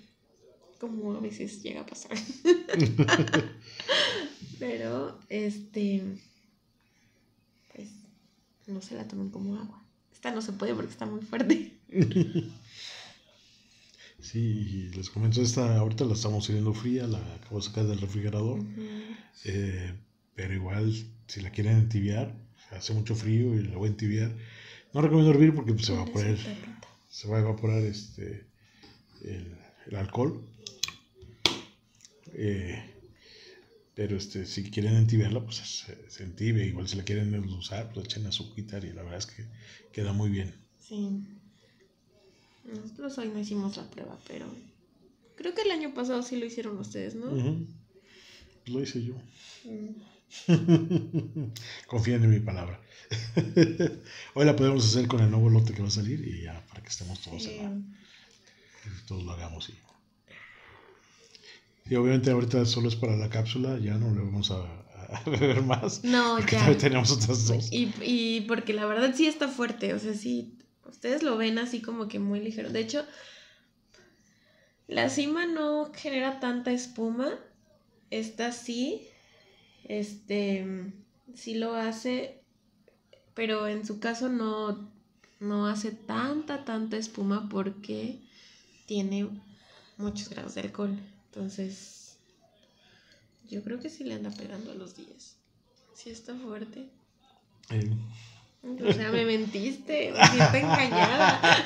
[0.79, 2.17] como a veces llega a pasar.
[4.59, 6.05] Pero, este,
[8.71, 9.83] no se la tomen como agua.
[10.13, 11.77] Esta no se puede porque está muy fuerte.
[14.23, 18.61] Sí, les comento, esta ahorita la estamos sirviendo fría, la acabo de sacar del refrigerador.
[19.47, 19.95] Eh,
[20.35, 20.95] pero igual,
[21.27, 22.37] si la quieren entibiar,
[22.71, 24.31] hace mucho frío y la voy a entibiar
[24.93, 26.37] no recomiendo hervir porque pues, se va a evaporar,
[27.09, 28.45] se va a evaporar este,
[29.23, 30.45] el, alcohol.
[32.33, 32.90] Eh,
[34.01, 36.65] pero este, si quieren entibiarla, pues se, se entibia.
[36.65, 39.45] Igual si la quieren usar, pues echen azúcar y la verdad es que
[39.93, 40.55] queda muy bien.
[40.79, 41.21] Sí.
[42.65, 44.47] Nosotros hoy no hicimos la prueba, pero
[45.37, 47.27] creo que el año pasado sí lo hicieron ustedes, ¿no?
[48.69, 49.17] Lo hice yo.
[49.67, 49.91] Mm.
[51.87, 52.81] Confíen en mi palabra.
[54.35, 56.83] Hoy la podemos hacer con el nuevo lote que va a salir y ya para
[56.83, 57.95] que estemos todos en
[59.07, 59.69] todos lo hagamos.
[59.69, 59.75] Y,
[61.97, 64.63] obviamente ahorita solo es para la cápsula, ya no le vamos a,
[65.27, 66.05] beber más.
[66.05, 66.77] No, ya.
[66.77, 67.73] tenemos otras dos.
[67.73, 70.57] Y, y porque la verdad sí está fuerte, o sea, sí,
[70.89, 72.71] ustedes lo ven así como que muy ligero.
[72.71, 73.05] De hecho,
[74.87, 77.39] la cima no genera tanta espuma,
[78.11, 79.07] esta sí,
[79.85, 80.93] este,
[81.35, 82.43] sí lo hace,
[83.35, 84.91] pero en su caso no,
[85.39, 88.21] no hace tanta, tanta espuma porque
[88.87, 89.29] tiene
[89.97, 90.99] muchos grados de alcohol.
[91.33, 92.17] Entonces,
[93.49, 95.37] yo creo que sí le anda pegando a los días.
[95.95, 96.89] Sí está fuerte.
[98.63, 101.63] O sea, me mentiste, me siento engañada.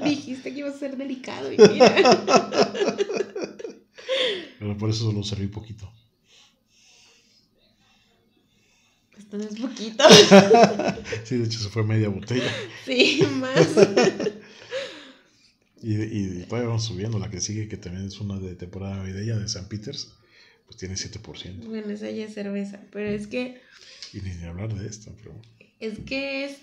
[0.04, 1.96] Dijiste que iba a ser delicado y mira.
[4.58, 5.90] Pero por eso solo serví poquito.
[9.16, 10.04] Esto no es poquito.
[11.24, 12.52] sí, de hecho se fue media botella.
[12.84, 13.68] Sí, más.
[15.82, 17.18] Y, y después vamos subiendo.
[17.18, 20.12] La que sigue, que también es una de temporada navideña de San Peters,
[20.66, 21.66] pues tiene 7%.
[21.66, 22.80] Bueno, esa ya es cerveza.
[22.92, 23.60] Pero es que.
[24.12, 25.34] Y ni, hablar de esto, pero.
[25.80, 26.58] Es que es.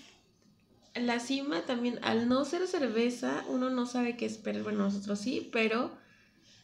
[0.94, 4.62] La cima también, al no ser cerveza, uno no sabe qué esperar.
[4.62, 5.94] Bueno, nosotros sí, pero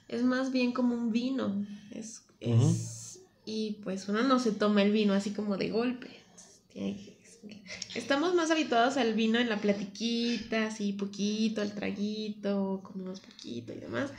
[0.08, 1.66] es más bien como un vino.
[1.90, 2.22] Es.
[2.40, 3.02] es
[3.44, 6.08] y pues uno no se toma el vino así como de golpe.
[7.94, 13.78] Estamos más habituados al vino en la platiquita, así poquito, al traguito, comemos poquito y
[13.78, 14.10] demás.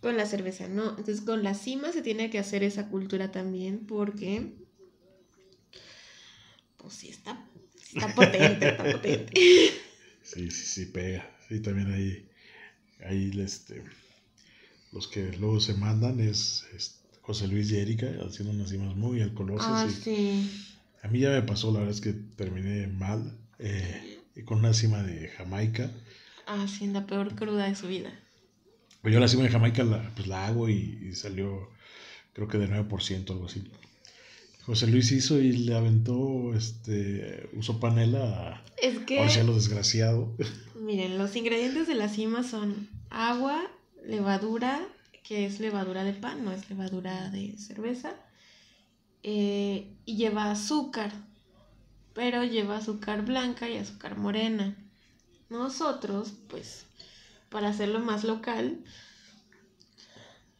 [0.00, 0.90] Con la cerveza, ¿no?
[0.90, 4.52] Entonces con la cima se tiene que hacer esa cultura también porque,
[6.76, 7.44] pues sí, está,
[7.92, 9.32] está potente, está potente.
[10.22, 11.26] Sí, sí, sí, pega.
[11.48, 12.28] Sí, también ahí,
[13.02, 13.82] ahí este,
[14.92, 19.22] los que luego se mandan es, es José Luis y Erika haciendo unas cimas muy
[19.22, 19.68] alcoholosas.
[19.70, 20.50] Ah, sí.
[21.02, 25.02] A mí ya me pasó, la verdad es que terminé mal eh, con una cima
[25.02, 25.90] de Jamaica.
[26.46, 28.10] Ah, sí, la peor cruda de su vida.
[29.02, 31.70] Pues yo la cima de Jamaica la, pues la hago y, salió
[32.32, 33.64] creo que de 9%, algo así.
[34.64, 40.36] José Luis hizo y le aventó, este, usó panela es que, lo desgraciado.
[40.74, 43.62] Miren, los ingredientes de la cima son agua,
[44.04, 44.80] levadura,
[45.22, 48.14] que es levadura de pan, no es levadura de cerveza.
[49.22, 51.12] Eh, y lleva azúcar,
[52.14, 54.76] pero lleva azúcar blanca y azúcar morena.
[55.50, 56.86] Nosotros, pues,
[57.48, 58.84] para hacerlo más local,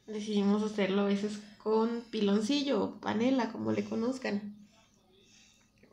[0.07, 4.55] decidimos hacerlo a veces con piloncillo o panela, como le conozcan.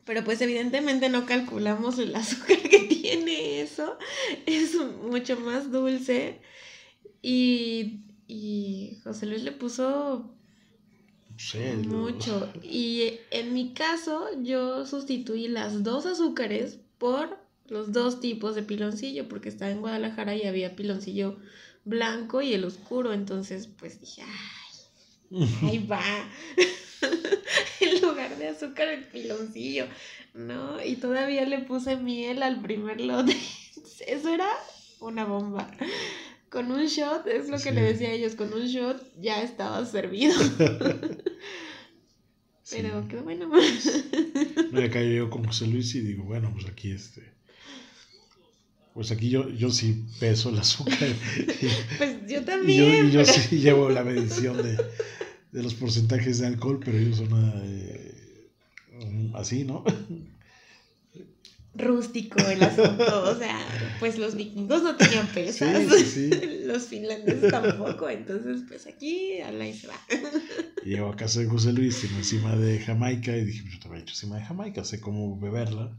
[0.06, 3.98] Pero pues evidentemente no calculamos el azúcar que tiene eso.
[4.46, 6.42] Es mucho más dulce.
[7.22, 10.35] Y, y José Luis le puso
[11.88, 12.52] mucho.
[12.64, 19.28] Y en mi caso yo sustituí las dos azúcares por los dos tipos de piloncillo,
[19.28, 21.38] porque estaba en Guadalajara y había piloncillo
[21.84, 23.14] blanco y el oscuro.
[23.14, 26.02] Entonces pues dije, ay, ahí va.
[27.80, 29.88] en lugar de azúcar el piloncillo,
[30.34, 30.84] ¿no?
[30.84, 33.36] Y todavía le puse miel al primer lote.
[34.08, 34.50] Eso era
[35.00, 35.70] una bomba.
[36.56, 39.86] Con un shot, es lo que le decía a ellos, con un shot ya estaba
[39.86, 40.34] servido.
[42.72, 43.52] Pero qué bueno.
[44.72, 47.24] Me acá yo con José Luis y digo, bueno, pues aquí este.
[48.94, 50.96] Pues aquí yo, yo sí peso el azúcar.
[51.98, 53.10] pues yo también.
[53.10, 54.78] Y yo, sí llevo la medición de,
[55.52, 57.32] de los porcentajes de alcohol, pero ellos son
[57.66, 58.50] eh,
[59.34, 59.84] así, ¿no?
[61.78, 63.60] Rústico el asunto, o sea,
[64.00, 65.84] pues los vikingos no tenían pesas,
[66.66, 70.00] los finlandeses tampoco, entonces pues aquí a la se va.
[70.86, 74.38] Llego a casa de José Luis, encima de Jamaica y dije, yo te hecho encima
[74.38, 75.92] de Jamaica, sé cómo beberla.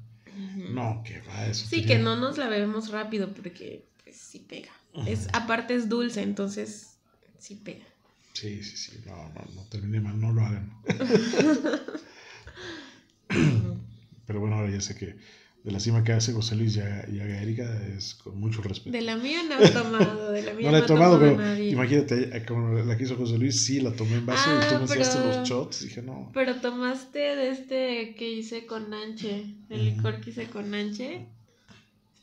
[0.70, 1.66] No, que va eso.
[1.68, 4.72] Sí, que no nos la bebemos rápido porque pues sí pega.
[5.06, 6.96] Es, aparte es dulce, entonces
[7.38, 7.84] sí pega.
[8.32, 9.00] Sí, sí, sí.
[9.06, 10.70] No, no, no termine mal, no lo hagan.
[14.26, 15.16] Pero bueno, ahora ya sé que
[15.66, 18.96] de la cima que hace José Luis y haga Erika es con mucho respeto.
[18.96, 22.46] De la mía no he tomado, de la mía no la he tomado, pero imagínate,
[22.46, 24.82] como la que hizo José Luis, sí, la tomé en vaso y tú ah, me
[24.82, 26.30] enseñaste los shots, dije no.
[26.32, 31.26] Pero tomaste de este que hice con Nanche, el licor que hice con Nanche,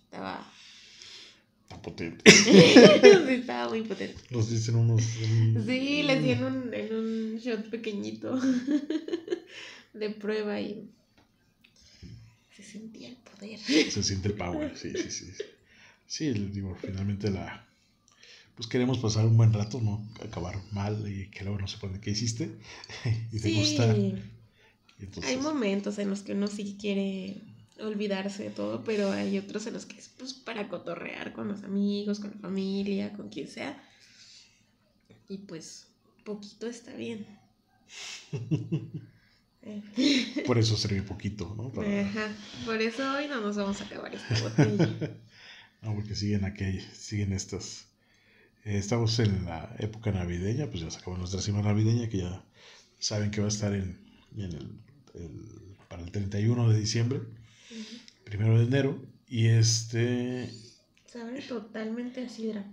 [0.06, 0.50] estaba
[1.82, 2.32] potente.
[2.32, 2.74] sí,
[3.28, 4.22] estaba muy potente.
[4.30, 5.04] Nos dicen unos.
[5.04, 8.40] Sí, les di en un, en un shot pequeñito
[9.94, 10.90] de prueba y
[12.56, 13.92] se sentía el poder.
[13.92, 15.34] Se siente el power, sí, sí, sí.
[16.08, 17.66] Sí, digo, finalmente la.
[18.56, 22.00] Pues queremos pasar un buen rato, no acabar mal y que luego no se pone
[22.00, 22.52] qué hiciste
[23.32, 23.96] y te gusta.
[25.24, 27.42] Hay momentos en los que uno sí quiere
[27.80, 31.64] olvidarse de todo, pero hay otros en los que es pues, para cotorrear con los
[31.64, 33.82] amigos, con la familia, con quien sea.
[35.28, 35.88] Y pues
[36.24, 37.26] poquito está bien.
[40.46, 41.72] Por eso sirve poquito, ¿no?
[41.82, 42.36] Ajá.
[42.66, 45.18] Por eso hoy no nos vamos a acabar esta botella.
[45.82, 47.88] no, porque siguen aquí, siguen estas.
[48.66, 52.44] Eh, estamos en la época navideña, pues ya sacamos nuestra cima navideña, que ya
[53.00, 54.00] saben que va a estar en,
[54.38, 54.80] el,
[55.88, 57.22] para el 31 de diciembre
[58.24, 59.02] primero de enero.
[59.28, 60.50] Y este.
[61.06, 62.66] Sabe totalmente a sidra.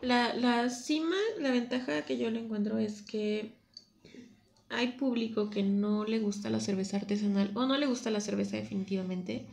[0.00, 3.54] La, la cima, la ventaja que yo le encuentro es que
[4.72, 8.56] hay público que no le gusta la cerveza artesanal o no le gusta la cerveza
[8.56, 9.46] definitivamente.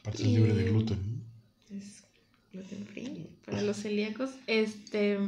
[0.00, 1.22] Aparte es libre de gluten.
[1.70, 2.04] Es
[2.52, 4.30] gluten free para los celíacos.
[4.46, 5.18] Este.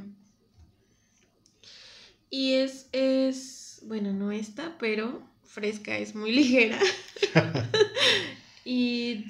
[2.30, 6.78] Y es, es, bueno, no está, pero fresca, es muy ligera.
[8.64, 9.24] y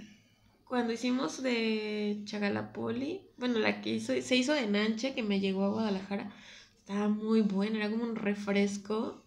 [0.64, 5.64] cuando hicimos de Chagalapoli, bueno, la que hizo, se hizo de Nanche, que me llegó
[5.64, 6.32] a Guadalajara,
[6.78, 9.21] estaba muy buena, era como un refresco,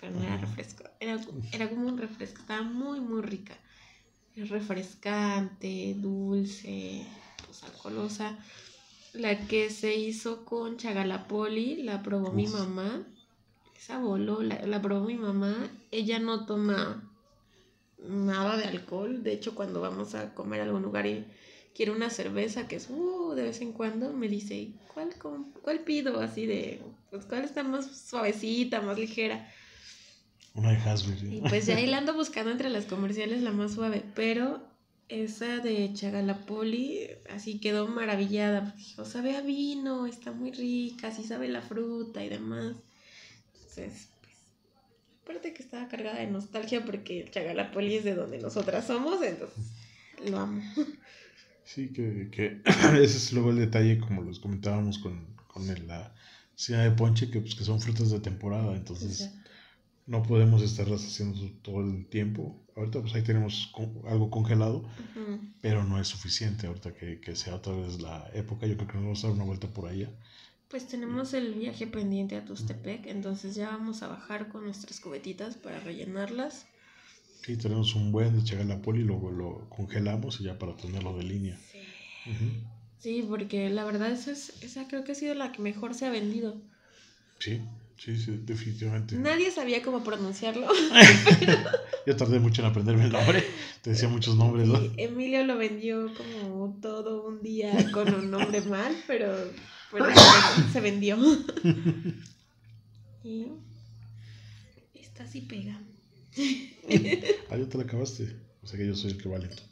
[0.00, 1.18] pero no era refresco, era,
[1.52, 3.54] era como un refresco, estaba muy, muy rica.
[4.36, 7.06] Refrescante, dulce,
[7.46, 8.38] pues alcoholosa.
[9.14, 13.06] La que se hizo con Chagalapoli, la probó mi mamá
[13.86, 15.54] esa voló, la, probó mi mamá.
[15.92, 17.08] Ella no toma
[17.98, 19.22] nada de alcohol.
[19.22, 21.24] De hecho, cuando vamos a comer a algún lugar y
[21.72, 25.10] quiere una cerveza, que es uh, de vez en cuando, me dice, ¿cuál,
[25.62, 26.20] ¿cuál pido?
[26.20, 26.80] Así de,
[27.10, 29.48] pues, ¿cuál está más suavecita, más ligera?
[30.56, 31.14] Una de Hasbro.
[31.22, 34.66] Y pues ya ahí la ando buscando entre las comerciales la más suave, pero
[35.08, 38.74] esa de Chagalapoli, así quedó maravillada.
[38.76, 42.74] Dijo, sabe a vino, está muy rica, así sabe la fruta y demás.
[43.54, 44.34] Entonces, pues,
[45.22, 49.72] aparte que estaba cargada de nostalgia porque Chagalapoli es de donde nosotras somos, entonces
[50.24, 50.62] lo amo.
[51.64, 52.62] Sí, que, que
[52.94, 56.14] ese es luego el detalle, como los comentábamos con, con la
[56.54, 59.30] cena de ponche, que, pues, que son frutas de temporada, entonces
[60.06, 62.56] no podemos estarlas haciendo todo el tiempo.
[62.76, 63.72] Ahorita pues ahí tenemos
[64.06, 64.84] algo congelado,
[65.60, 68.66] pero no es suficiente ahorita que, que, sea otra vez la época.
[68.66, 70.10] Yo creo que nos vamos a dar una vuelta por allá
[70.68, 75.56] pues tenemos el viaje pendiente a Tustepec, entonces ya vamos a bajar con nuestras cubetitas
[75.56, 76.66] para rellenarlas.
[77.42, 81.22] Sí, tenemos un buen de Chagalapoli y luego lo congelamos y ya para tenerlo de
[81.22, 81.58] línea.
[81.70, 81.78] Sí.
[82.98, 86.06] Sí, porque la verdad esa, es, esa creo que ha sido la que mejor se
[86.06, 86.60] ha vendido.
[87.38, 87.60] Sí,
[87.98, 89.16] sí, sí, definitivamente.
[89.16, 90.68] Nadie sabía cómo pronunciarlo.
[92.06, 93.44] Yo tardé mucho en aprenderme el nombre.
[93.82, 94.80] Te decía muchos nombres, ¿no?
[94.96, 99.34] Emilio lo vendió como todo un día con un nombre mal, pero,
[99.90, 101.16] pero se- se vendió.
[103.24, 103.48] Y
[104.94, 105.80] esta sí pega.
[107.50, 108.36] Ah, ya te la acabaste.
[108.62, 109.62] O sea que yo soy el que va lento.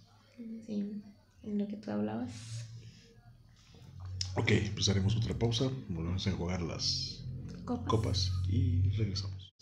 [0.67, 1.01] Sí,
[1.45, 2.31] en lo que tú hablabas.
[4.37, 5.71] Ok, pues haremos otra pausa.
[5.89, 7.14] Volvemos a jugar las
[7.65, 7.89] Copas.
[7.89, 9.55] copas y regresamos.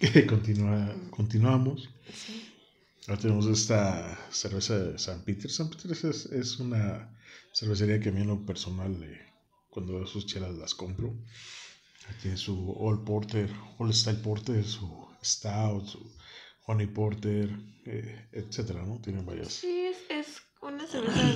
[0.28, 1.88] Continúa, continuamos.
[2.12, 2.50] Sí.
[3.06, 5.50] Ahora tenemos esta cerveza de San Peter.
[5.50, 7.16] San Peter es, es una
[7.52, 9.20] cervecería que a mí en lo personal, eh,
[9.68, 11.14] cuando veo sus chelas las compro.
[12.22, 16.12] Tiene su All Porter, All Style Porter, su Stout, su
[16.66, 17.50] Honey Porter,
[17.86, 19.00] eh, etcétera, ¿no?
[19.00, 19.52] Tienen varias.
[19.52, 21.34] Sí, es, es una cerveza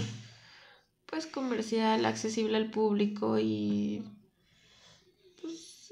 [1.07, 4.03] pues comercial, accesible al público y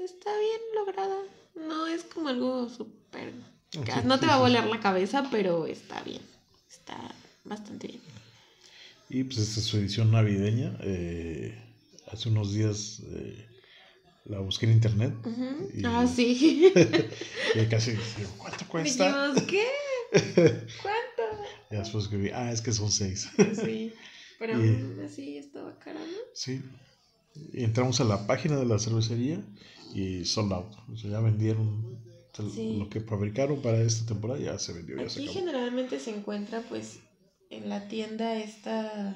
[0.05, 1.17] está bien lograda.
[1.55, 3.33] No es como algo súper...
[4.05, 4.43] No te sí, va a sí.
[4.43, 6.21] volar la cabeza, pero está bien.
[6.71, 6.97] Está
[7.45, 8.01] bastante bien.
[9.09, 10.77] Y pues esta es su edición navideña.
[10.83, 11.59] eh,
[12.11, 13.47] hace unos días eh,
[14.27, 15.15] la busqué en internet.
[15.75, 16.73] Y- Ah, sí.
[17.55, 19.33] y casi dije, ¿cuánto cuesta?
[19.33, 19.67] Dijimos, ¿qué?
[20.83, 21.43] ¿Cuánto?
[21.71, 23.29] Y después que vi, ah, es que son seis.
[23.65, 23.93] Sí.
[24.39, 26.17] Pero aún así estaba cara, ¿no?
[26.35, 26.61] Sí.
[27.55, 29.43] Y entramos a la página de la cervecería
[29.95, 30.73] y sold out.
[30.93, 32.01] O sea, ya vendieron
[32.55, 32.77] Sí.
[32.79, 35.41] lo que fabricaron para esta temporada, ya se vendió, ya se Aquí acabó.
[35.47, 37.01] generalmente se encuentra pues
[37.51, 39.15] en la tienda esta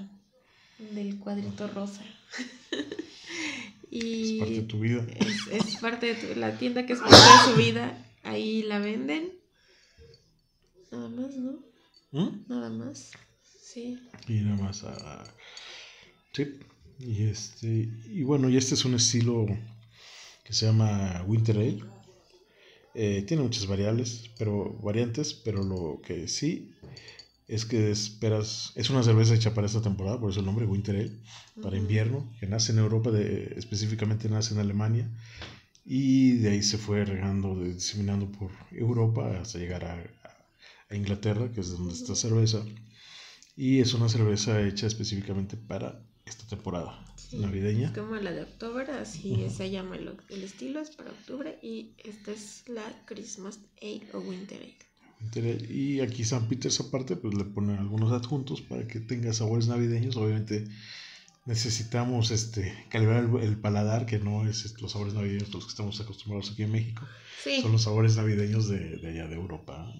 [0.92, 2.02] del cuadrito rosa.
[3.90, 5.06] y Es parte de tu vida.
[5.18, 8.06] es, es parte de tu- la tienda que es parte de su vida.
[8.22, 9.32] Ahí la venden.
[10.92, 11.58] Nada más, ¿no?
[12.12, 12.44] ¿Mm?
[12.48, 13.12] Nada más.
[13.62, 13.98] Sí.
[14.28, 14.84] Y nada más.
[14.84, 15.24] ah,
[16.32, 16.58] sí.
[16.98, 17.88] Y este.
[18.10, 19.46] Y bueno, y este es un estilo
[20.46, 21.82] que se llama Winter Ale.
[22.94, 26.72] Eh, tiene muchas variables, pero variantes, pero lo que sí
[27.48, 28.72] es que esperas.
[28.76, 31.12] Es una cerveza hecha para esta temporada, por eso el nombre Winter Ale.
[31.62, 35.10] para invierno, que nace en Europa, de, específicamente nace en Alemania,
[35.84, 40.02] y de ahí se fue regando, diseminando por Europa hasta llegar a,
[40.88, 42.64] a Inglaterra, que es donde está cerveza,
[43.56, 47.92] y es una cerveza hecha específicamente para esta temporada Navideña.
[47.92, 49.50] Como la de octubre, así Ujú.
[49.50, 51.58] se llama el, el estilo, es para octubre.
[51.62, 54.76] Y esta es la Christmas Ale o Winter Ale.
[55.70, 60.16] Y aquí San Peters aparte, pues le ponen algunos adjuntos para que tenga sabores navideños,
[60.16, 60.66] obviamente.
[61.46, 65.70] Necesitamos este, calibrar el, el paladar, que no es este, los sabores navideños los que
[65.70, 67.06] estamos acostumbrados aquí en México.
[67.42, 67.62] Sí.
[67.62, 69.92] Son los sabores navideños de, de allá de Europa.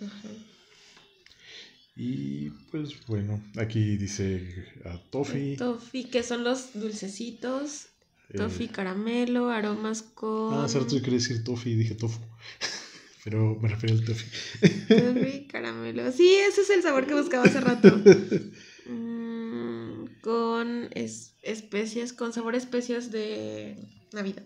[0.00, 0.28] Ajá.
[2.00, 5.56] Y pues bueno, aquí dice a Toffee.
[5.56, 7.86] Toffee, que son los dulcecitos.
[8.30, 10.54] eh, Toffee caramelo, aromas con.
[10.54, 12.20] ah, hace rato yo quería decir Toffee y dije tofu.
[13.24, 14.30] Pero me refiero al Toffee.
[14.96, 16.12] Toffee caramelo.
[16.12, 17.90] Sí, ese es el sabor que buscaba hace rato.
[18.90, 23.76] Mm, con es- especias, con sabor a especias de
[24.14, 24.44] Navidad.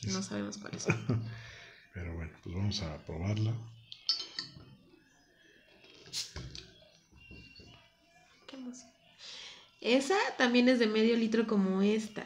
[0.00, 1.24] Que no sabemos cuáles son.
[1.92, 3.52] Pero bueno, pues vamos a probarla.
[9.80, 12.24] Esa también es de medio litro como esta.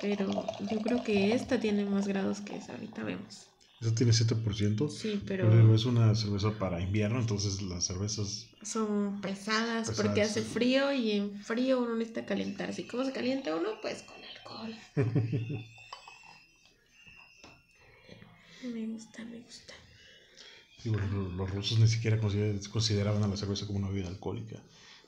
[0.00, 0.30] Pero
[0.70, 2.72] yo creo que esta tiene más grados que esa.
[2.72, 3.46] Ahorita vemos.
[3.80, 4.90] Esta tiene 7%.
[4.90, 8.48] Sí, Pero pero es una cerveza para invierno, entonces las cervezas.
[8.62, 12.82] son pesadas, Pesadas, porque hace frío y en frío uno necesita calentarse.
[12.82, 13.80] ¿Y cómo se calienta uno?
[13.80, 14.76] Pues con alcohol.
[18.62, 19.72] Me gusta, me gusta.
[20.84, 24.60] Lo- los rusos ni siquiera consider- consideraban a la cerveza como una bebida alcohólica.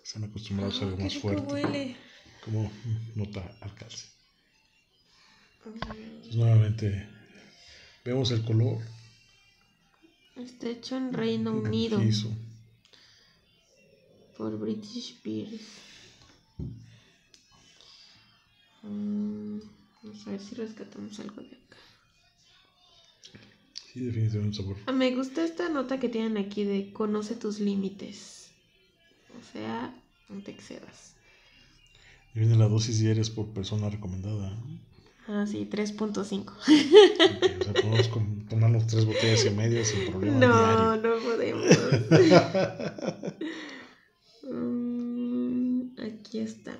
[0.04, 1.52] Están acostumbrados a Ah, algo más fuerte.
[1.52, 1.96] huele.
[2.44, 2.70] Como
[3.14, 4.06] nota al calce.
[5.64, 5.70] Mm,
[6.22, 7.08] Pues, nuevamente
[8.04, 8.78] vemos el color.
[10.36, 12.00] Está hecho en Reino Unido
[14.36, 15.60] por British Beers.
[18.82, 19.60] Mm,
[20.02, 21.76] vamos a ver si rescatamos algo de acá.
[23.92, 24.76] Sí, definitivamente un sabor.
[24.86, 28.50] Ah, Me gusta esta nota que tienen aquí de conoce tus límites.
[29.38, 29.94] O sea,
[30.28, 31.14] no te excedas.
[32.34, 34.56] Y viene la dosis diarias por persona recomendada.
[35.28, 36.52] Ah, sí, 3.5.
[36.54, 38.10] Ok, o sea, podemos
[38.48, 40.38] tomarnos tres botellas y media sin problema.
[40.38, 40.96] No, diario.
[41.02, 41.66] no podemos.
[44.44, 46.76] Mm, aquí está.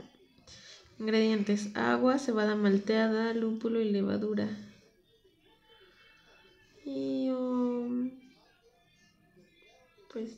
[0.98, 4.48] Ingredientes: agua, cebada malteada, lúpulo y levadura.
[6.94, 8.10] Y um,
[10.12, 10.36] pues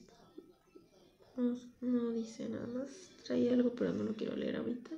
[1.37, 2.89] no, no dice nada más.
[3.25, 4.91] traía algo, pero no lo quiero leer ahorita.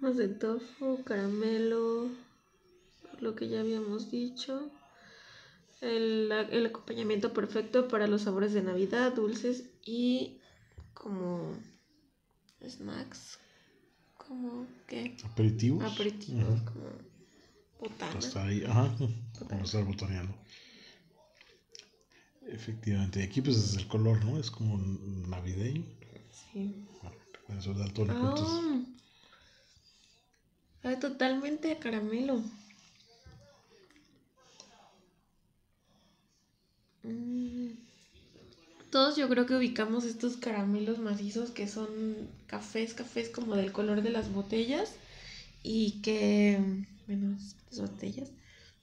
[0.00, 2.10] Más de tofu, caramelo,
[3.20, 4.70] lo que ya habíamos dicho.
[5.80, 10.40] El, el acompañamiento perfecto para los sabores de Navidad, dulces y
[10.92, 11.54] como
[12.66, 13.38] snacks,
[14.16, 15.16] como qué?
[15.24, 15.84] Aperitivos.
[15.84, 17.15] Aperitivos, como
[17.80, 18.18] botana.
[18.18, 18.94] Hasta ahí, ajá,
[19.48, 20.34] como estar botaneando.
[22.48, 24.38] Efectivamente, aquí pues es el color, ¿no?
[24.38, 25.84] Es como navideño.
[26.52, 26.86] Sí.
[27.46, 28.86] Bueno, ser daltónico, Ah, entonces...
[30.82, 32.42] sabe totalmente a caramelo.
[37.02, 37.70] Mm.
[38.90, 41.88] Todos yo creo que ubicamos estos caramelos macizos que son
[42.46, 44.94] cafés, cafés como del color de las botellas
[45.62, 47.36] y que, bueno,
[47.70, 48.30] las botellas,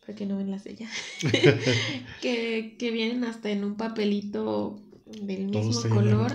[0.05, 0.89] porque no ven las de ella,
[2.21, 6.33] que, que vienen hasta en un papelito del mismo Todos color.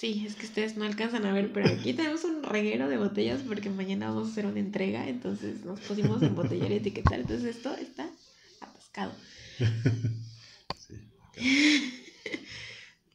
[0.00, 3.42] Sí, es que ustedes no alcanzan a ver, pero aquí tenemos un reguero de botellas
[3.46, 7.56] porque mañana vamos a hacer una entrega, entonces nos pusimos a embotellar y etiquetar, entonces
[7.56, 8.08] esto está
[8.60, 9.12] atascado.
[11.36, 11.94] Sí.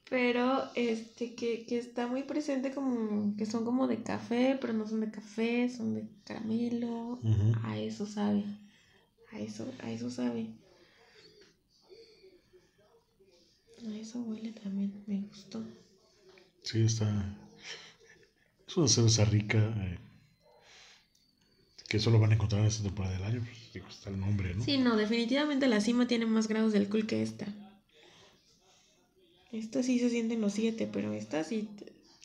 [0.09, 4.87] Pero este que, que está muy presente como que son como de café, pero no
[4.87, 7.19] son de café, son de caramelo.
[7.63, 8.43] A eso sabe.
[9.31, 10.47] A eso, a eso sabe.
[13.87, 15.63] A eso huele también, me gustó.
[16.63, 17.35] Sí, está.
[18.67, 19.57] Es una cerveza rica.
[19.57, 19.99] eh,
[21.87, 23.41] que solo van a encontrar en esta temporada del año.
[23.41, 24.63] Pues, digo, está el nombre, ¿no?
[24.63, 27.47] Sí, no, definitivamente la cima tiene más grados de alcohol que esta.
[29.59, 31.69] Esta sí se siente en los 7, pero esta sí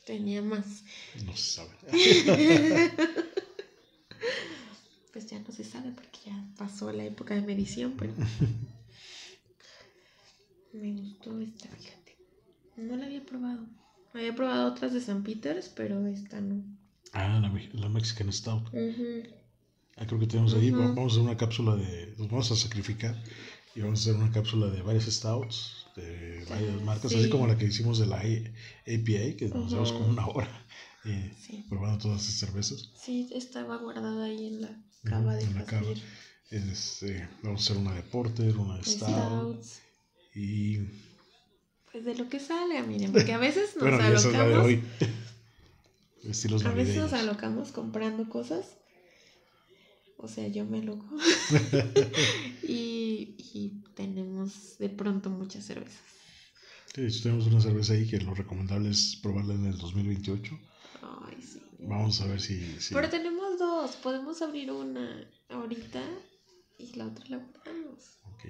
[0.05, 0.85] tenía más.
[1.25, 1.71] No se sabe.
[5.13, 8.15] Pues ya no se sabe porque ya pasó la época de medición, pero
[10.73, 12.17] me gustó esta, fíjate.
[12.77, 13.67] No la había probado.
[14.15, 16.63] Había probado otras de San Peters, pero esta no.
[17.13, 18.69] ah, la, la Mexican Stout.
[19.97, 20.71] Ah, creo que tenemos ahí.
[20.71, 22.15] Vamos a hacer una cápsula de.
[22.19, 23.21] Nos vamos a sacrificar.
[23.75, 25.80] Y vamos a hacer una cápsula de varias stouts.
[25.97, 27.11] De varias Ah, marcas.
[27.13, 27.19] sí.
[27.19, 29.37] Así como la que hicimos de la A- APA.
[29.37, 30.67] Que nos llevamos como una hora.
[31.05, 31.65] eh, Sí.
[31.69, 32.91] probando todas esas cervezas.
[33.03, 35.83] Sí, estaba guardada ahí en la cava de en la cava.
[35.83, 36.03] Casimir.
[36.51, 39.65] Este, vamos a hacer una de Porter, una de Stout.
[40.35, 40.79] Y
[41.93, 44.31] Pues de lo que salga, miren, porque a veces nos bueno, y esa es la
[44.31, 44.67] de alocamos.
[44.67, 44.83] hoy.
[46.25, 48.77] Estilos A veces nos alocamos comprando cosas.
[50.23, 51.07] O sea, yo me loco.
[52.63, 55.99] y, y tenemos de pronto muchas cervezas.
[56.95, 60.59] Sí, tenemos una cerveza ahí que lo recomendable es probarla en el 2028.
[61.03, 61.61] Ay, sí.
[61.81, 62.61] Vamos a ver si.
[62.81, 63.97] si- Pero tenemos dos.
[63.97, 66.03] Podemos abrir una ahorita
[66.79, 68.05] y la otra la guardamos.
[68.35, 68.45] Ok.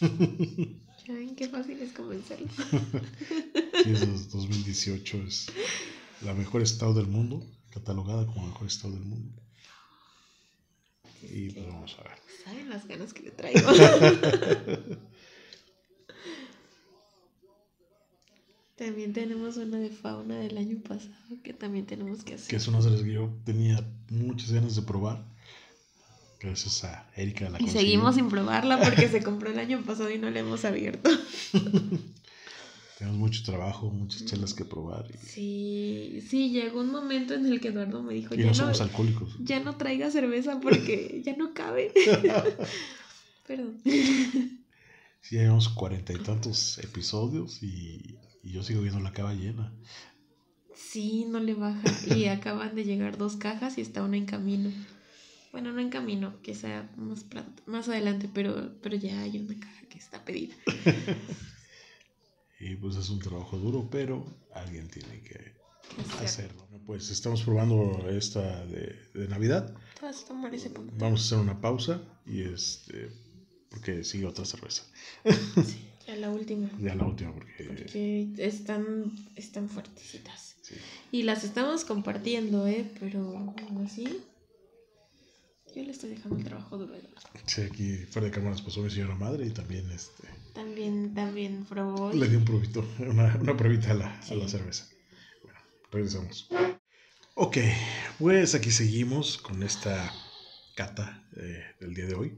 [1.06, 2.46] Ya ven qué fácil es convencerlo.
[3.84, 5.46] Sí, es dos- 2018 es
[6.22, 9.40] la mejor estado del mundo, catalogada como mejor estado del mundo.
[11.22, 12.18] Y pues vamos a ver.
[12.44, 13.70] ¿Saben las ganas que le traigo?
[18.76, 22.48] también tenemos una de fauna del año pasado que también tenemos que hacer.
[22.48, 25.22] Que es una cerveza que yo tenía muchas ganas de probar.
[26.40, 30.16] Gracias a Erika la Y seguimos sin probarla porque se compró el año pasado y
[30.16, 31.10] no la hemos abierto.
[33.00, 35.06] Tenemos mucho trabajo, muchas chelas que probar.
[35.10, 38.48] Y, Sí, sí, llegó un momento en el que Eduardo me dijo, y ya, no
[38.50, 39.36] no, somos alcohólicos.
[39.42, 41.92] ya no traiga cerveza porque ya no cabe.
[43.46, 43.80] Perdón.
[45.22, 49.72] Sí, ya llevamos cuarenta y tantos episodios y, y yo sigo viendo la cava llena.
[50.74, 51.82] Sí, no le baja.
[52.14, 54.70] Y acaban de llegar dos cajas y está una en camino.
[55.52, 57.26] Bueno, no en camino, que sea más,
[57.66, 60.54] más adelante, pero, pero ya hay una caja que está pedida.
[62.60, 65.52] Y pues es un trabajo duro, pero alguien tiene que
[66.22, 66.66] hacerlo.
[66.86, 69.74] Pues estamos probando esta de, de Navidad.
[70.98, 73.10] Vamos a hacer una pausa y este
[73.70, 74.82] porque sigue otra cerveza.
[75.64, 76.68] Sí, ya la última.
[76.80, 80.56] Ya la última porque Porque están, están fuertecitas.
[80.62, 80.74] sí.
[81.12, 82.90] Y las estamos compartiendo, ¿eh?
[82.98, 83.54] Pero
[83.84, 84.04] así,
[85.74, 86.94] yo le estoy dejando el trabajo duro.
[87.46, 92.12] Sí, aquí fuera de cámaras pasó mi señora madre y también este También, también probó.
[92.12, 94.88] le di un probito, una, una pruebita a la, a la cerveza.
[95.42, 95.58] Bueno,
[95.90, 96.48] regresamos.
[97.34, 97.56] Ok,
[98.18, 100.12] pues aquí seguimos con esta
[100.74, 102.32] cata eh, del día de hoy.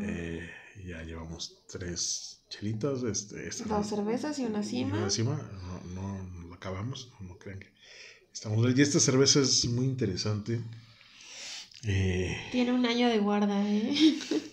[0.00, 0.48] Eh,
[0.86, 3.02] ya llevamos tres chelitas.
[3.02, 4.98] Este, esta no- Dos cervezas y una y cima.
[4.98, 5.50] una cima.
[5.94, 7.72] No, no, la acabamos, no, no crean que
[8.32, 8.76] estamos.
[8.76, 10.60] Y esta cerveza es muy interesante.
[11.84, 13.94] Eh, Tiene un año de guarda, ¿eh?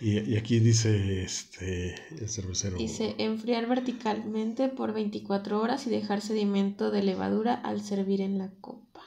[0.00, 2.76] Y, aquí dice este el cervecero.
[2.76, 8.50] Dice enfriar verticalmente por 24 horas y dejar sedimento de levadura al servir en la
[8.60, 9.02] copa.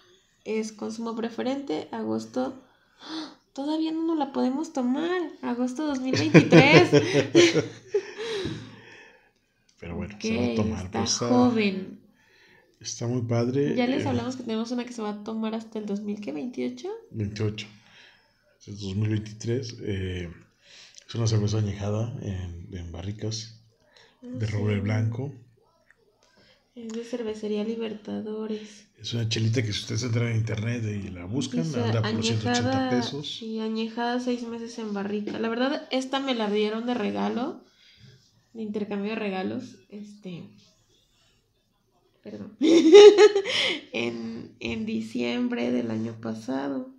[0.45, 2.63] Es consumo preferente, agosto.
[3.01, 3.35] ¡Ah!
[3.53, 5.21] Todavía no nos la podemos tomar.
[5.41, 6.91] Agosto 2023.
[9.79, 10.85] Pero bueno, se va a tomar.
[10.85, 11.99] Está pues, joven.
[12.79, 13.75] Está muy padre.
[13.75, 16.87] Ya les eh, hablamos que tenemos una que se va a tomar hasta el 2028.
[17.11, 17.67] 28.
[18.67, 19.77] Es 2023.
[19.81, 20.29] Eh,
[21.09, 23.59] es una cerveza añejada en, barricas
[24.21, 25.33] de roble blanco.
[26.75, 28.85] Es de cervecería Libertadores.
[28.95, 32.89] Es una chelita que si ustedes entran en internet y la buscan, anda por 180
[32.91, 33.41] pesos.
[33.41, 35.39] Y añejada seis meses en barrica.
[35.39, 37.63] La verdad, esta me la dieron de regalo,
[38.53, 39.77] de intercambio de regalos.
[39.89, 40.47] Este.
[42.21, 42.55] Perdón.
[43.93, 46.98] en, en diciembre del año pasado.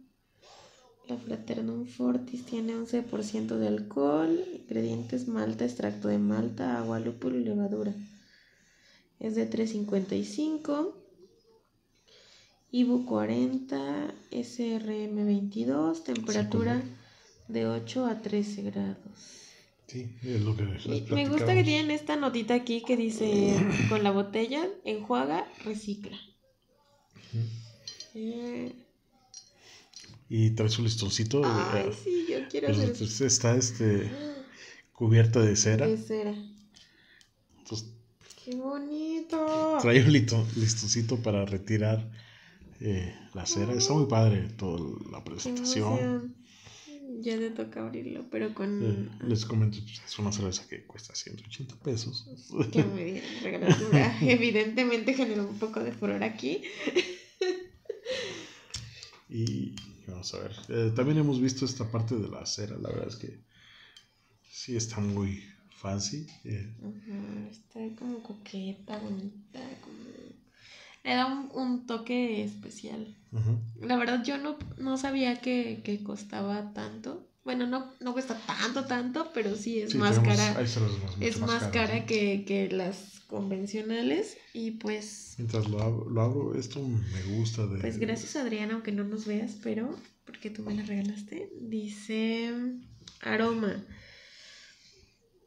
[1.10, 7.42] La Fraternum Fortis tiene 11% de alcohol, ingredientes malta, extracto de malta, agua, lúpulo y
[7.42, 7.92] levadura.
[9.18, 10.94] Es de 3.55.
[12.70, 16.80] IBU 40, SRM 22, temperatura
[17.48, 19.40] de 8 a 13 grados.
[19.88, 20.62] Sí, es lo que
[21.10, 23.56] Me gusta que tienen esta notita aquí que dice
[23.88, 26.16] con la botella, enjuaga, recicla.
[30.32, 31.42] Y trae su listoncito.
[31.44, 34.08] Ay, eh, sí, yo quiero pues, hacer Está este,
[34.92, 35.88] cubierta de cera.
[35.88, 36.34] De cera.
[38.44, 39.78] ¡Qué bonito!
[39.82, 42.10] Trae un listoncito para retirar
[42.80, 43.74] eh, la cera.
[43.74, 46.36] Está muy padre toda la presentación.
[47.20, 48.82] Ya te toca abrirlo, pero con...
[48.82, 52.24] Eh, les comento, pues, es una cerveza que cuesta 180 pesos.
[52.72, 53.24] Qué muy bien,
[54.22, 56.62] Evidentemente generó un poco de furor aquí.
[59.28, 59.74] y
[60.10, 60.52] Vamos a ver.
[60.68, 62.76] Eh, también hemos visto esta parte de la cera.
[62.76, 63.40] La verdad es que
[64.48, 66.26] sí está muy fancy.
[66.44, 66.74] Eh.
[67.50, 69.60] está como coqueta, bonita.
[71.02, 73.16] Le da un, toque especial.
[73.80, 77.29] La verdad yo no, no sabía que, que, costaba tanto.
[77.50, 80.56] Bueno, no, no cuesta tanto, tanto, pero sí es más cara.
[81.18, 85.34] es más, cara que, que las convencionales y pues...
[85.36, 87.80] Mientras lo abro, esto me gusta de...
[87.80, 92.52] Pues gracias Adriana, aunque no nos veas, pero porque tú me la regalaste, dice
[93.20, 93.84] aroma.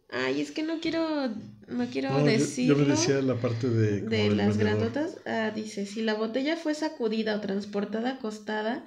[0.09, 1.29] Ay, es que no quiero,
[1.69, 2.79] no quiero decirlo.
[2.79, 4.01] Yo, me decía la parte de...
[4.01, 5.19] De las grandotas.
[5.25, 8.83] Ah, dice, si la botella fue sacudida o transportada acostada,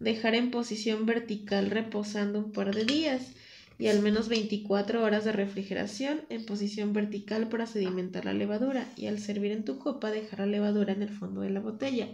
[0.00, 3.32] dejar en posición vertical reposando un par de días
[3.78, 9.06] y al menos 24 horas de refrigeración en posición vertical para sedimentar la levadura y
[9.06, 12.08] al servir en tu copa dejar la levadura en el fondo de la botella.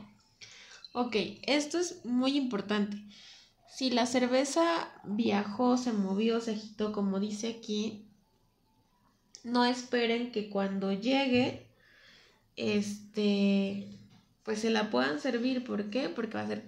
[0.92, 2.96] Ok, esto es muy importante.
[3.68, 8.06] Si la cerveza viajó, se movió, se agitó, como dice aquí,
[9.44, 11.66] no esperen que cuando llegue,
[12.56, 13.88] este,
[14.44, 15.64] pues se la puedan servir.
[15.64, 16.08] ¿Por qué?
[16.08, 16.64] Porque va a ser...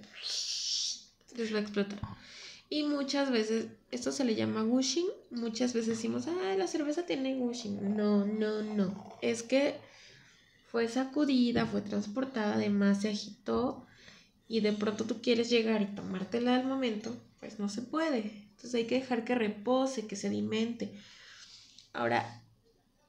[2.71, 7.37] Y muchas veces, esto se le llama gushing, muchas veces decimos, ah, la cerveza tiene
[7.37, 7.97] gushing.
[7.97, 9.19] No, no, no.
[9.23, 9.77] Es que
[10.71, 13.87] fue sacudida, fue transportada, además se agitó
[14.49, 18.49] y de pronto tú quieres llegar y tomártela al momento, pues no se puede.
[18.51, 20.93] Entonces hay que dejar que repose, que sedimente.
[21.95, 22.43] Ahora,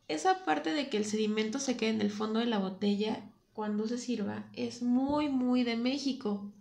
[0.08, 3.88] esa parte de que el sedimento se quede en el fondo de la botella cuando
[3.88, 6.52] se sirva es muy, muy de México.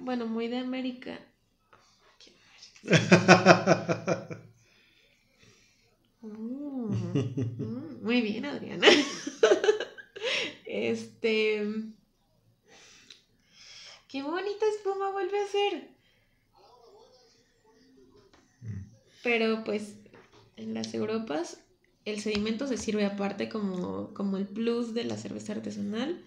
[0.00, 1.18] Bueno, muy de América.
[6.24, 8.88] Mm, muy bien, Adriana.
[10.64, 11.66] este.
[14.08, 15.88] Qué bonita espuma vuelve a ser.
[19.22, 19.96] Pero pues
[20.56, 21.58] en las Europas
[22.04, 26.22] el sedimento se sirve aparte como, como el plus de la cerveza artesanal.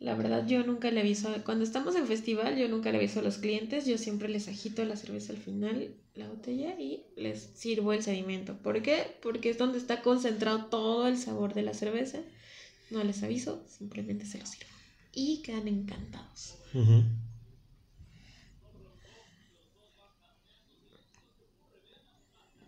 [0.00, 3.22] La verdad yo nunca le aviso, cuando estamos en festival yo nunca le aviso a
[3.22, 7.92] los clientes, yo siempre les agito la cerveza al final, la botella y les sirvo
[7.92, 8.56] el sedimento.
[8.62, 9.18] ¿Por qué?
[9.22, 12.20] Porque es donde está concentrado todo el sabor de la cerveza.
[12.90, 14.70] No les aviso, simplemente se lo sirvo.
[15.12, 16.56] Y quedan encantados.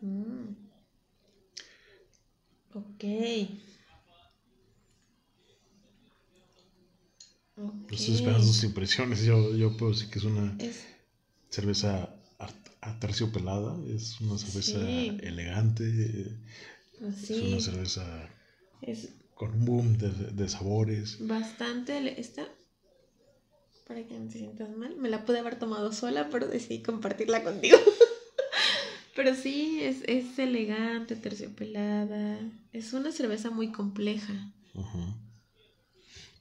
[0.02, 0.54] Mm.
[2.74, 3.04] Ok.
[7.90, 9.22] Estoy esperando sus impresiones.
[9.24, 10.56] Yo, yo puedo decir que es una
[11.50, 12.14] cerveza
[12.80, 16.36] aterciopelada, es una cerveza elegante,
[17.00, 18.30] es una cerveza
[19.34, 21.18] con un boom de, sabores.
[21.26, 22.20] Bastante.
[22.20, 22.48] Esta,
[23.86, 27.42] para que no te sientas mal, me la pude haber tomado sola, pero decidí compartirla
[27.42, 27.78] contigo.
[29.14, 32.38] Pero sí, es, es elegante, terciopelada.
[32.72, 34.50] Es una cerveza muy compleja.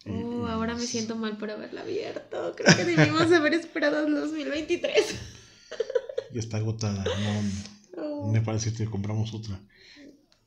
[0.07, 2.53] Oh, ahora me siento mal por haberla abierto.
[2.55, 5.15] Creo que debimos haber esperado el 2023.
[6.33, 7.03] Y está agotada.
[7.95, 8.31] No, oh.
[8.31, 9.59] me parece que compramos otra.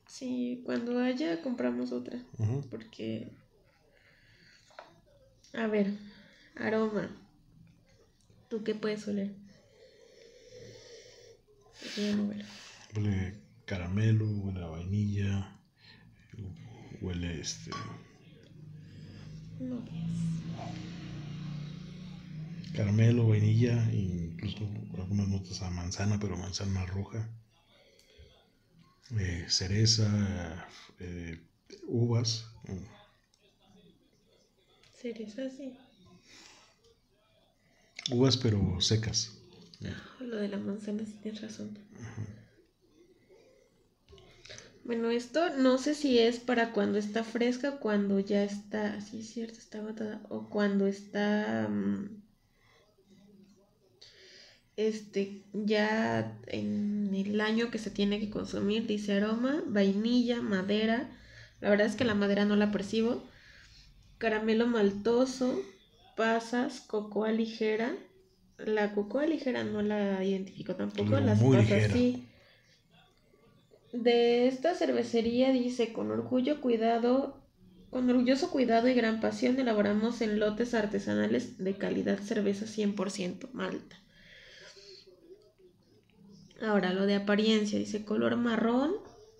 [0.09, 2.19] Sí, cuando haya compramos otra.
[2.71, 3.33] Porque...
[5.53, 5.93] A ver,
[6.57, 7.11] aroma.
[8.49, 9.31] ¿Tú qué puedes oler?
[12.97, 13.35] Huele
[13.67, 15.59] caramelo, huele a vainilla,
[17.01, 17.71] huele este.
[22.75, 27.31] Caramelo, vainilla, incluso algunas notas a manzana, pero manzana roja.
[29.19, 30.67] Eh, cereza,
[30.99, 31.41] eh,
[31.87, 32.47] uvas.
[35.01, 35.77] Cereza, sí.
[38.11, 39.39] Uvas, pero secas.
[40.21, 41.79] Lo de la manzana, sí tienes razón.
[44.85, 49.29] Bueno, esto no sé si es para cuando está fresca cuando ya está, sí es
[49.31, 52.23] cierto, está agotada, o cuando está, mm,
[54.77, 61.09] este, ya en el año que se tiene que consumir, dice aroma, vainilla, madera,
[61.63, 63.23] la verdad es que la madera no la percibo,
[64.19, 65.63] caramelo maltoso,
[66.15, 67.97] pasas, cocoa ligera,
[68.59, 72.29] la cocoa ligera no la identifico tampoco, las pasas sí.
[73.95, 77.41] De esta cervecería dice, con orgullo, cuidado,
[77.91, 83.97] con orgulloso cuidado y gran pasión elaboramos en lotes artesanales de calidad cerveza 100% malta.
[86.61, 88.95] Ahora, lo de apariencia, dice color marrón,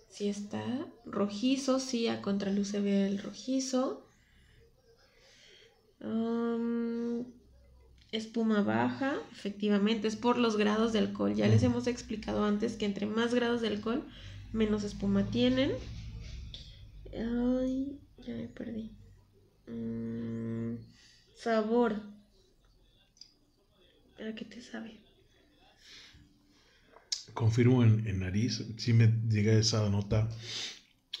[0.07, 0.63] sí está,
[1.03, 4.07] rojizo, sí, a contraluz se ve el rojizo.
[8.13, 11.35] espuma baja, efectivamente, es por los grados de alcohol.
[11.35, 14.05] Ya les hemos explicado antes que entre más grados de alcohol,
[14.55, 15.71] menos espuma tienen.
[17.13, 18.91] Ay, ya me perdí.
[19.67, 20.77] Mm,
[21.35, 22.01] sabor.
[24.17, 24.99] ¿A qué te sabe?
[27.33, 30.29] Confirmo en, nariz, sí me llega esa nota.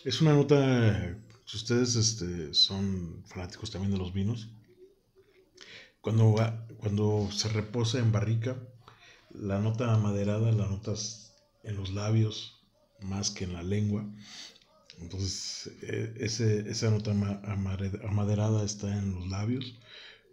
[0.05, 4.47] Es una nota, si ustedes este, son fanáticos también de los vinos,
[5.99, 6.35] cuando,
[6.77, 8.55] cuando se reposa en barrica,
[9.31, 12.64] la nota amaderada la notas en los labios,
[13.01, 14.05] más que en la lengua.
[14.99, 19.77] Entonces, e, ese, esa nota amaderada está en los labios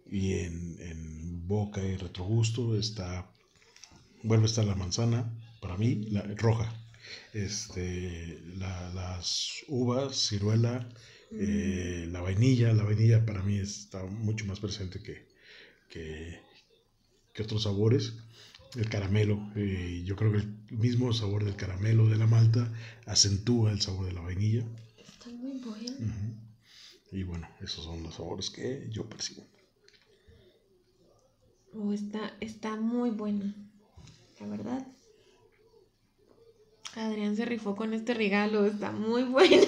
[0.09, 3.29] y en, boca y retrogusto está,
[4.23, 6.73] vuelve a estar la manzana, para mí, la roja.
[7.33, 10.87] Este, las uvas, ciruela,
[11.31, 15.27] eh, la vainilla, la vainilla para mí está mucho más presente que,
[15.89, 16.39] que,
[17.33, 18.13] que otros sabores
[18.75, 19.51] el caramelo.
[19.55, 22.71] Eh, yo creo que el mismo sabor del caramelo de la malta
[23.05, 24.65] acentúa el sabor de la vainilla.
[24.97, 25.93] Está muy bueno.
[27.11, 29.45] Y bueno, esos son los sabores que yo percibo.
[31.75, 33.55] Oh, está, está muy buena,
[34.39, 34.87] la verdad.
[36.95, 39.63] Adrián se rifó con este regalo, está muy bueno.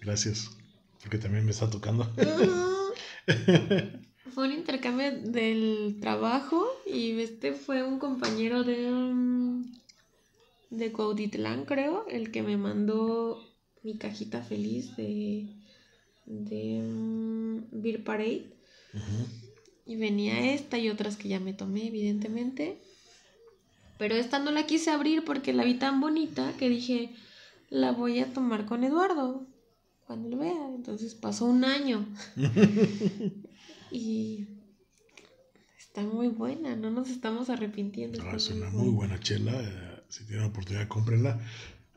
[0.00, 0.50] Gracias,
[1.00, 2.10] porque también me está tocando.
[4.36, 9.64] fue un intercambio del trabajo y este fue un compañero de, um,
[10.68, 13.42] de Cuautitlán, creo, el que me mandó
[13.82, 15.46] mi cajita feliz de,
[16.26, 18.44] de um, Beer Parade.
[19.86, 22.78] Y venía esta y otras que ya me tomé, evidentemente.
[23.96, 27.14] Pero esta no la quise abrir porque la vi tan bonita que dije,
[27.70, 29.46] la voy a tomar con Eduardo
[30.06, 30.68] cuando lo vea.
[30.74, 32.06] Entonces pasó un año.
[33.90, 34.46] Y
[35.78, 38.22] está muy buena, no nos estamos arrepintiendo.
[38.22, 41.40] Ah, es una muy buena chela, eh, si tienen la oportunidad, cómprenla.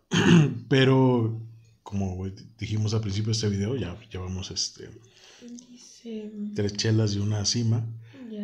[0.69, 1.41] Pero,
[1.83, 2.25] como
[2.57, 4.89] dijimos al principio de este video, ya llevamos este,
[6.55, 7.85] tres chelas y una cima.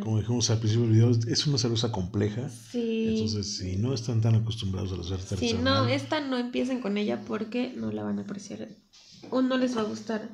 [0.04, 2.50] Como dijimos al principio del video, es una cerveza compleja.
[2.50, 3.08] Sí.
[3.14, 6.98] Entonces, si no están tan acostumbrados a la cerveza Si no, esta no empiecen con
[6.98, 8.68] ella porque no la van a apreciar
[9.30, 10.28] o no les va a gustar.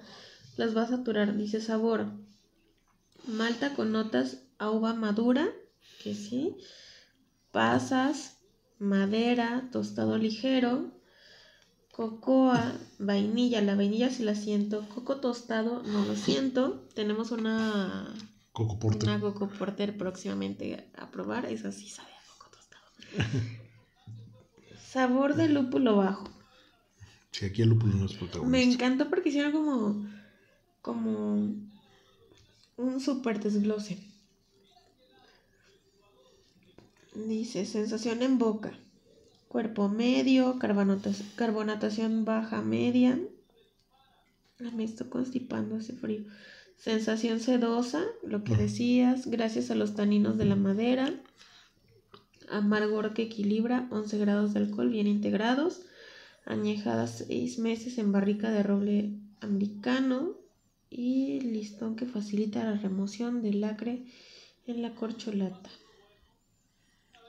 [0.58, 2.08] Las va a saturar, dice sabor
[3.28, 5.50] malta con notas a uva madura,
[6.04, 6.58] que sí,
[7.52, 8.38] pasas,
[8.80, 10.92] madera, tostado ligero,
[11.92, 18.14] cocoa, vainilla, la vainilla sí la siento, coco tostado no lo siento, tenemos una
[18.52, 22.84] coco porter, una coco porter próximamente a probar, esa sí sabe a coco tostado.
[24.92, 26.30] Sabor de lúpulo bajo.
[27.32, 28.50] Sí, aquí el lúpulo no es protagonista.
[28.50, 30.06] Me encantó porque hicieron como
[30.82, 31.56] como
[32.82, 33.98] un súper desglose.
[37.14, 38.74] Dice, sensación en boca.
[39.48, 43.20] Cuerpo medio, carbonatación baja media.
[44.74, 46.24] Me estoy constipando, hace frío.
[46.78, 51.14] Sensación sedosa, lo que decías, gracias a los taninos de la madera.
[52.50, 55.82] Amargor que equilibra, 11 grados de alcohol bien integrados.
[56.46, 60.41] Añejadas 6 meses en barrica de roble americano.
[60.94, 64.06] Y listón que facilita la remoción del lacre
[64.68, 65.70] en la corcholata.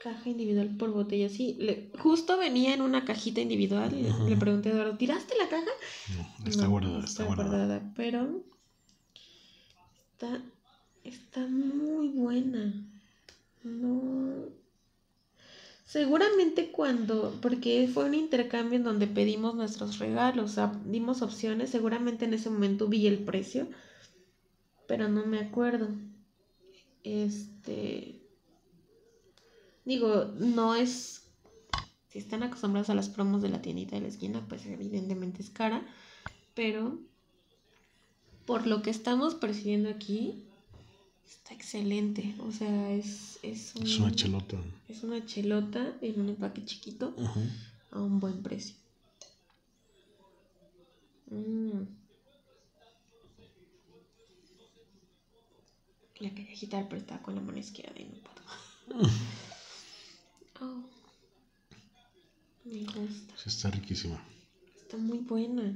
[0.03, 1.29] Caja individual por botella.
[1.29, 1.57] Sí,
[1.97, 3.95] justo venía en una cajita individual.
[4.27, 5.71] Le, pregunté a Eduardo, ¿tiraste la caja?
[6.43, 7.93] No, está guardada, está, guardada.
[7.95, 8.43] Pero
[10.11, 10.43] está,
[11.05, 12.85] está muy buena.
[13.63, 14.62] No.
[15.93, 21.69] Seguramente cuando, porque fue un intercambio en donde pedimos nuestros regalos, o sea, dimos opciones,
[21.69, 23.67] seguramente en ese momento vi el precio,
[24.87, 25.89] pero no me acuerdo.
[27.03, 28.19] Este,
[29.85, 31.27] digo, no es,
[32.07, 35.51] si están acostumbrados a las promos de la tiendita de la esquina, pues evidentemente es
[35.51, 35.85] cara,
[36.55, 36.97] pero
[38.47, 40.43] por lo que estamos percibiendo aquí,
[41.25, 42.35] está excelente.
[42.39, 44.57] O sea, es, es, es una chelota.
[44.87, 47.15] Es una chelota en un empaque chiquito
[47.91, 48.75] a un buen precio.
[51.29, 51.83] Mm.
[56.19, 59.09] La quería quitar, pero estaba con la mano izquierda y no puedo.
[60.61, 60.83] oh.
[62.63, 63.33] Me gusta.
[63.35, 64.23] Sí, está riquísima.
[64.77, 65.73] Está muy buena.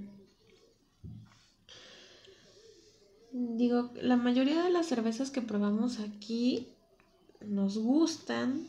[3.32, 6.68] Digo, la mayoría de las cervezas que probamos aquí
[7.42, 8.68] nos gustan.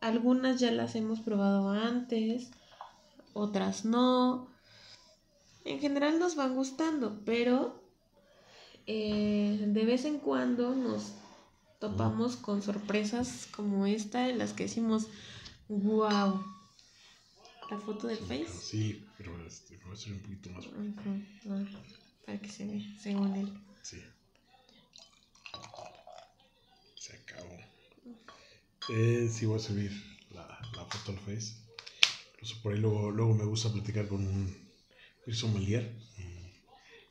[0.00, 2.50] Algunas ya las hemos probado antes,
[3.34, 4.48] otras no.
[5.64, 7.82] En general nos van gustando, pero
[8.86, 11.12] eh, de vez en cuando nos
[11.80, 15.06] topamos con sorpresas como esta en las que decimos,
[15.68, 16.42] wow.
[17.70, 18.48] La foto del Face.
[18.48, 20.66] Sí, pero este, va a ser un poquito más
[22.30, 23.52] para que se vea, según él.
[23.82, 24.00] Sí.
[26.96, 27.56] Se acabó.
[28.90, 29.90] Eh, sí, voy a subir
[30.30, 31.56] la, la foto al Face.
[32.34, 34.70] Incluso por ahí luego, luego me gusta platicar con un,
[35.32, 35.92] sommelier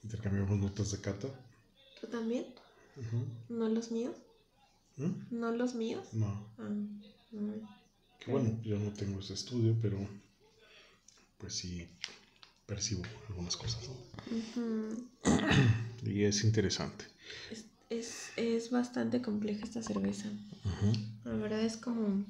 [0.03, 1.27] intercambiamos notas de cata.
[1.99, 2.45] ¿Tú también?
[3.49, 4.15] ¿No los míos?
[4.95, 5.11] ¿Mm?
[5.31, 6.13] ¿No los míos?
[6.13, 6.47] No.
[6.57, 6.69] Ah,
[8.19, 9.99] que bueno, yo no tengo ese estudio, pero
[11.37, 11.89] pues sí
[12.69, 13.89] percibo algunas cosas.
[16.05, 17.05] Y es interesante.
[17.89, 20.29] Es, bastante compleja esta cerveza.
[21.25, 22.23] La verdad es como...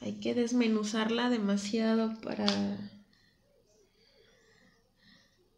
[0.00, 2.46] Hay que desmenuzarla demasiado para...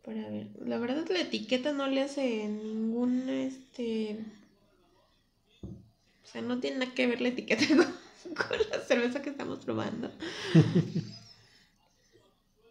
[0.04, 0.48] Para ver.
[0.64, 4.24] La verdad la etiqueta no le hace ningún este...
[5.62, 7.66] O sea, no tiene nada que ver la etiqueta
[8.22, 10.12] con la cerveza que estamos probando.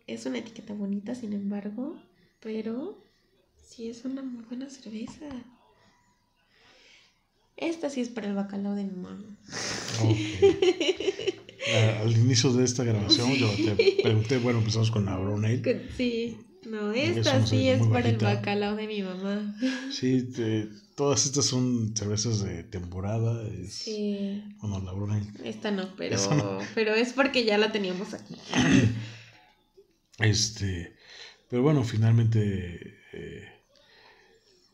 [0.07, 1.97] Es una etiqueta bonita, sin embargo,
[2.39, 3.03] pero
[3.57, 5.25] sí es una muy buena cerveza.
[7.57, 9.37] Esta sí es para el bacalao de mi mamá.
[12.01, 15.45] al inicio de esta grabación yo te pregunté, bueno, empezamos con la Brown
[15.97, 16.37] Sí,
[16.69, 19.55] no, esta sí es para el bacalao de mi mamá.
[19.91, 20.29] Sí,
[20.95, 23.43] todas estas son cervezas de temporada.
[23.69, 24.43] sí.
[24.59, 26.17] Bueno, la Brown Esta no, pero,
[26.75, 28.35] pero es porque ya la teníamos aquí.
[30.19, 30.95] Este,
[31.49, 33.47] pero bueno, finalmente eh,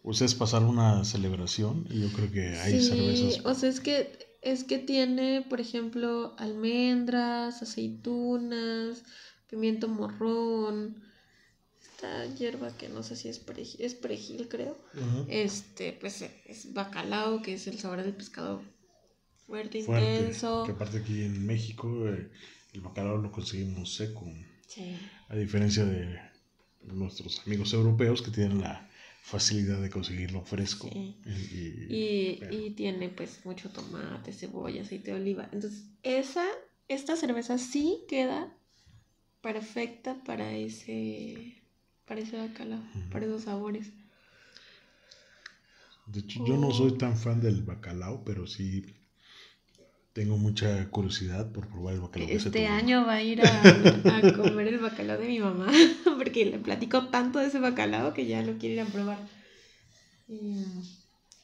[0.03, 3.45] ustedes pasaron una celebración y yo creo que hay cervezas.
[3.45, 9.03] O sea, es que es que tiene, por ejemplo, almendras, aceitunas,
[9.47, 11.03] pimiento morrón,
[11.79, 14.77] esta hierba que no sé si es perejil, es perejil creo.
[15.27, 18.63] Este, pues es bacalao, que es el sabor del pescado
[19.45, 20.63] fuerte, intenso.
[20.65, 22.31] Que aparte aquí en México eh,
[22.73, 24.25] el bacalao lo conseguimos seco.
[25.32, 26.19] A diferencia de
[26.82, 28.89] nuestros amigos europeos que tienen la
[29.23, 30.89] facilidad de conseguirlo fresco.
[30.93, 35.47] Y, tiene pues mucho tomate, cebolla, aceite de oliva.
[35.53, 36.43] Entonces, esa,
[36.89, 38.53] esta cerveza sí queda
[39.41, 41.63] perfecta para ese,
[42.05, 43.88] para ese bacalao, para esos sabores.
[46.07, 48.86] De hecho, yo no soy tan fan del bacalao, pero sí
[50.14, 52.30] tengo mucha curiosidad por probar el bacalao.
[52.30, 53.62] Este año va a ir a,
[54.36, 55.72] comer el bacalao de mi mamá,
[56.18, 59.20] porque le platico tanto de ese bacalao que ya lo quiere ir a probar.
[60.28, 60.66] Y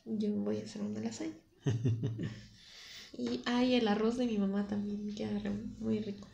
[0.06, 1.34] yo voy a hacer una lasaña.
[3.18, 5.40] y ay, el arroz de mi mamá también queda
[5.80, 6.28] muy rico.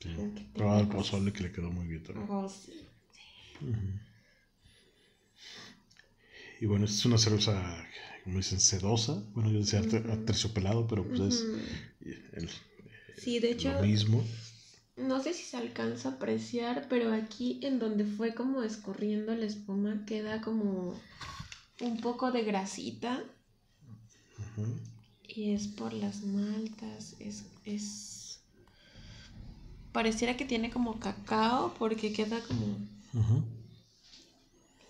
[0.00, 0.16] Sí.
[0.54, 2.26] Probar el pozole que le quedó muy bien también.
[2.30, 2.72] Oh, sí.
[6.60, 7.86] y bueno, esta es una cerveza,
[8.24, 9.22] como dicen, sedosa.
[9.34, 10.24] Bueno, yo decía Ujú.
[10.24, 11.46] terciopelado, pero pues es
[12.34, 12.50] el-
[13.16, 14.24] Sí, de hecho, lo mismo.
[14.96, 19.46] no sé si se alcanza a apreciar, pero aquí en donde fue como escurriendo la
[19.46, 20.94] espuma queda como
[21.80, 23.22] un poco de grasita
[25.26, 28.40] y es por las maltas, es, es...
[29.92, 32.76] Pareciera que tiene como cacao porque queda como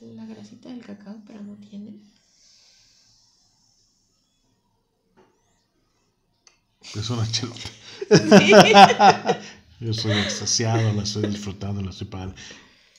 [0.01, 2.01] la grasita del cacao, pero no tiene.
[6.97, 7.59] Es una chelota.
[8.11, 8.53] Sí.
[9.85, 12.35] Yo estoy extasiado, la estoy disfrutando, la estoy pagando.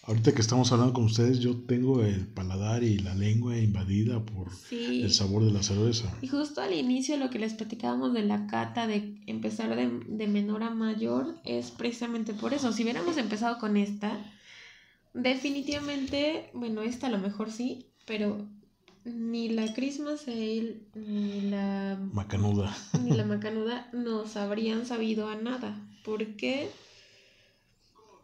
[0.04, 4.52] Ahorita que estamos hablando con ustedes, yo tengo el paladar y la lengua invadida por
[4.68, 5.04] Sí.
[5.04, 6.12] el sabor de la cerveza.
[6.24, 10.28] Y justo al inicio lo que les platicábamos de la cata, de empezar de, de
[10.28, 12.74] menor a mayor, es precisamente por eso.
[12.74, 14.18] Si hubiéramos empezado con esta,
[15.14, 18.48] definitivamente, bueno, esta a lo mejor sí, pero
[19.06, 22.76] ni la Christmas Ale ni la, Macanuda.
[23.04, 25.76] ni la Macanuda nos habrían sabido a nada.
[26.04, 26.70] ¿Por qué?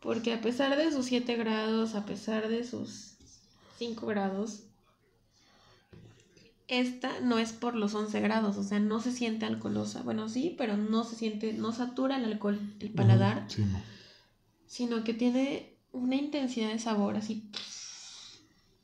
[0.02, 3.16] Porque a pesar de sus 7 grados, a pesar de sus
[3.78, 4.64] 5 grados,
[6.68, 10.04] esta no es por los 11 grados, o sea, no se siente alcoholosa.
[10.04, 13.82] Bueno, sí, pero no se siente, no satura el alcohol, el paladar, Ujú, Sí, no.
[14.68, 17.50] sino que tiene una intensidad de sabor así.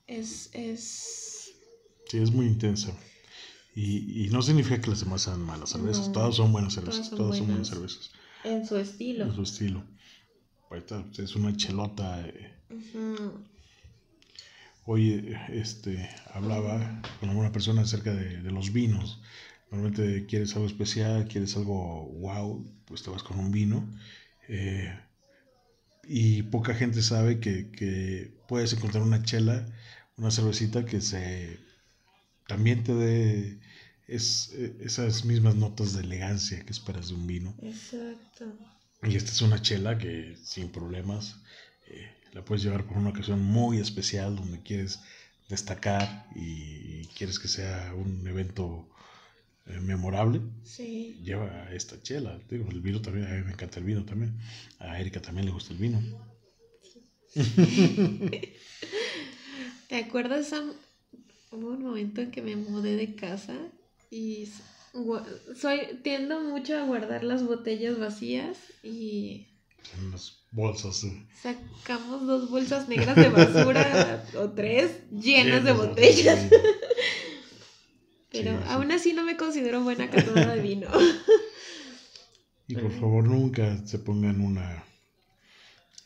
[0.08, 1.20] Es, es...
[2.08, 2.92] Sí, es muy intensa.
[3.76, 6.08] Y, y no significa que las demás sean malas cervezas.
[6.08, 7.10] No, todas son buenas cervezas.
[7.10, 8.12] todas Todas son buenas cervezas.
[8.44, 9.26] en su estilo.
[9.26, 9.84] En su estilo.
[10.70, 12.22] Ahorita es una chelota.
[12.28, 12.52] eh.
[15.50, 19.22] Este, hablaba con alguna persona acerca de, de los vinos.
[19.72, 23.88] Normalmente quieres algo especial, quieres algo wow, pues te vas con un vino.
[24.50, 24.94] Eh,
[26.06, 29.66] y poca gente sabe que, que puedes encontrar una chela,
[30.18, 31.60] una cervecita que se
[32.48, 33.60] también te dé
[34.08, 37.54] es, eh, esas mismas notas de elegancia que esperas de un vino.
[37.62, 38.46] Exacto.
[39.04, 41.38] Y esta es una chela que sin problemas
[41.88, 45.00] eh, la puedes llevar por una ocasión muy especial donde quieres
[45.50, 48.90] destacar y quieres que sea un evento
[49.66, 50.42] eh, memorable.
[50.64, 51.20] Sí.
[51.24, 52.40] Lleva esta chela.
[52.50, 54.38] Digo, el vino también, a mí me encanta el vino también.
[54.80, 56.02] A Erika también le gusta el vino.
[59.90, 60.50] ¿Te acuerdas?
[60.50, 60.74] Sam?
[61.54, 63.54] Hubo un momento en que me mudé de casa
[64.10, 64.50] y
[65.56, 69.48] soy tiendo mucho a guardar las botellas vacías y
[69.98, 71.06] En las bolsas.
[71.42, 76.40] sacamos dos bolsas negras de basura o tres llenas de botellas.
[78.32, 78.70] Pero Sí, sí.
[78.70, 80.88] aún así no me considero buena catadora de vino.
[82.66, 84.84] Y por favor nunca se pongan una...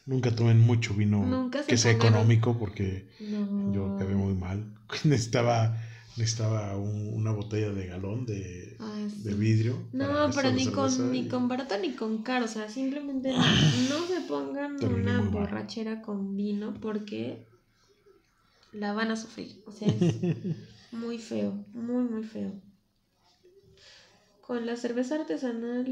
[0.07, 3.71] Nunca tomen mucho vino Nunca se que sea pongan económico porque No.
[3.73, 4.73] yo acabé muy mal.
[5.03, 5.75] Necesitaba,
[6.17, 9.75] necesitaba un- una botella de galón de, Ah, de vidrio.
[9.93, 12.45] No, pero ni con, ni con barato ni con caro.
[12.45, 17.45] O sea, simplemente no se pongan Terminé una borrachera con vino porque
[18.73, 19.63] la van a sufrir.
[19.65, 19.95] O sea, es
[20.91, 22.51] muy feo, muy, muy feo.
[24.41, 25.85] Con la cerveza artesanal.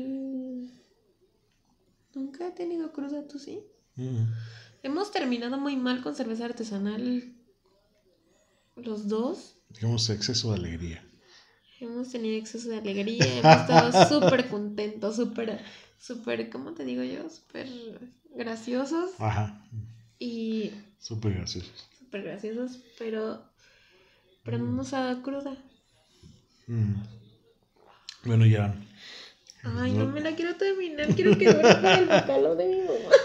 [2.15, 3.59] Nunca he tenido cruda, ¿tú sí?
[3.97, 4.23] Mm.
[4.83, 7.34] Hemos terminado muy mal con cerveza artesanal.
[8.75, 9.55] Los dos.
[9.69, 11.03] Digamos exceso de alegría.
[11.79, 15.59] Hemos tenido exceso de alegría, hemos estado súper contentos, súper,
[15.99, 17.29] súper, ¿cómo te digo yo?
[17.29, 17.67] Súper
[18.33, 19.61] graciosos Ajá,
[20.19, 21.69] y súper gracioso.
[21.99, 23.43] súper graciosos, pero,
[24.43, 25.57] pero no nos ha dado cruda.
[26.67, 26.93] Mm.
[28.23, 28.73] Bueno, ya.
[29.63, 32.93] Ay, no me la quiero terminar, quiero que dure para el bacalao de mi mamá.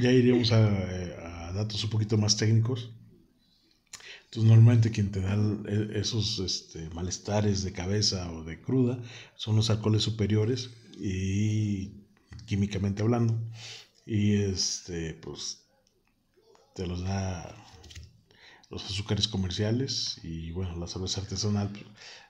[0.00, 2.90] Ya iríamos a, eh, a datos un poquito más técnicos.
[4.30, 5.36] Entonces, normalmente quien te da
[5.92, 8.96] esos este, malestares de cabeza o de cruda
[9.34, 10.70] son los alcoholes superiores
[11.00, 11.88] y
[12.46, 13.36] químicamente hablando.
[14.06, 15.64] Y este, pues,
[16.76, 17.56] te los da
[18.70, 21.84] los azúcares comerciales y bueno, la cerveza artesanal, pues,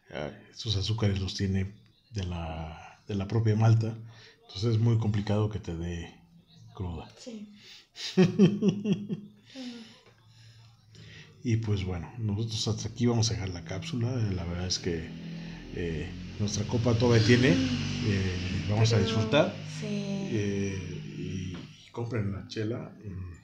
[0.09, 1.75] eh, esos azúcares los tiene
[2.13, 3.95] de la, de la propia malta.
[4.47, 6.19] Entonces es muy complicado que te dé
[6.75, 7.11] cruda.
[7.19, 7.53] Sí.
[11.43, 14.09] Y pues bueno, nosotros hasta aquí vamos a dejar la cápsula.
[14.13, 15.09] Eh, La verdad es que
[15.75, 17.49] eh, nuestra copa todavía tiene.
[17.53, 19.55] eh, vamos a disfrutar.
[19.81, 19.87] Sí.
[20.33, 22.93] eh, y, y compren la chela.
[23.05, 23.35] mm,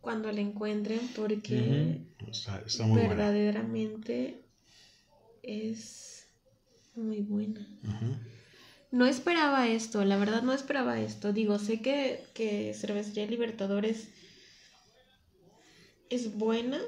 [0.00, 3.14] Cuando la encuentren, porque Está, está muy buena.
[3.14, 4.42] verdaderamente
[5.42, 6.26] es
[6.94, 7.66] muy buena.
[8.92, 11.32] No esperaba esto, la verdad no esperaba esto.
[11.32, 14.08] Digo, sé que, que Cervecería Libertadores
[16.10, 16.80] es buena,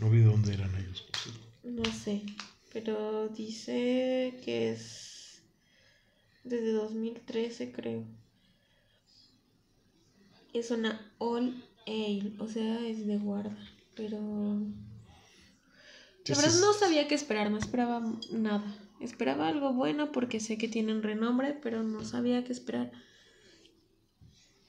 [0.00, 1.06] No vi dónde eran ellos.
[1.62, 2.22] No sé,
[2.72, 5.42] pero dice que es
[6.44, 8.04] desde 2013 creo.
[10.52, 13.56] Es una All Ale, o sea, es de guarda,
[13.94, 14.18] pero...
[16.26, 18.76] La verdad no sabía qué esperar, no esperaba nada.
[19.00, 22.92] Esperaba algo bueno porque sé que tienen renombre, pero no sabía qué esperar.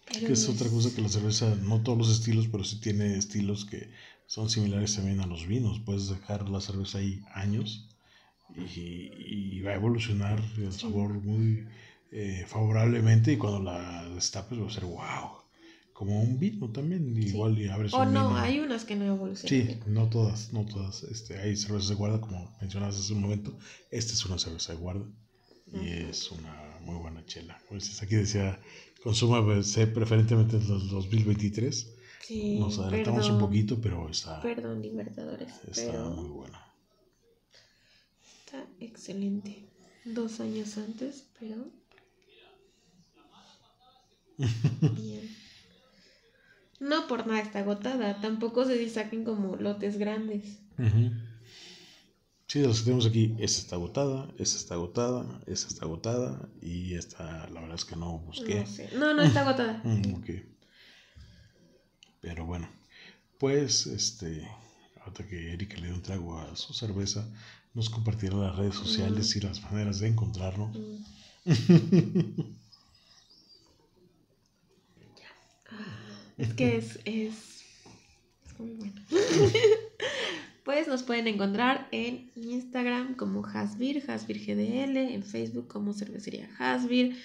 [0.06, 3.66] que es otra cosa que la cerveza, no todos los estilos, pero sí tiene estilos
[3.66, 3.92] que
[4.26, 5.80] son similares también a los vinos.
[5.80, 7.90] Puedes dejar la cerveza ahí años
[8.56, 11.68] y, va a evolucionar el sabor muy
[12.12, 15.42] eh, favorablemente y cuando la destapes va a ser wow
[16.02, 19.68] como un vino también, igual y abres o no, hay unas que no evolucionan.
[19.68, 21.04] Sí, no todas, no todas.
[21.04, 23.56] Este, hay cervezas de guarda, como mencionabas hace un momento.
[23.92, 25.06] Esta es una cerveza de guarda
[25.72, 27.62] y es una muy buena chela.
[27.70, 28.60] Pues aquí decía,
[29.04, 31.88] consuma preferentemente en los 2023.
[32.24, 34.42] Sí, Nos adelantamos un poquito, pero está.
[34.42, 35.54] Perdón, Libertadores.
[35.68, 36.74] Está muy buena.
[38.46, 39.68] Está excelente.
[40.06, 41.66] Dos años antes, pero.
[44.96, 45.42] Bien.
[46.80, 50.60] No por nada está agotada, tampoco se saquen como lotes grandes.
[52.48, 56.50] Sí, de los que tenemos aquí, esta está agotada, esta está agotada, esta está agotada
[56.60, 58.66] y esta, la verdad es que no busqué.
[58.98, 59.80] No, no, está agotada.
[59.84, 60.30] Mm, ok.
[62.22, 62.70] Pero bueno,
[63.40, 64.48] pues, este,
[65.02, 67.28] ahorita que Erika le dio un trago a su cerveza,
[67.74, 70.72] nos compartirá las redes sociales y las maneras de encontrarlo.
[76.38, 77.64] Es que es, es,
[78.58, 79.00] muy bueno.
[80.64, 87.16] pues nos pueden encontrar en Instagram como Hasbir, HasbirGDL, en Facebook como Cervecería Hasbir.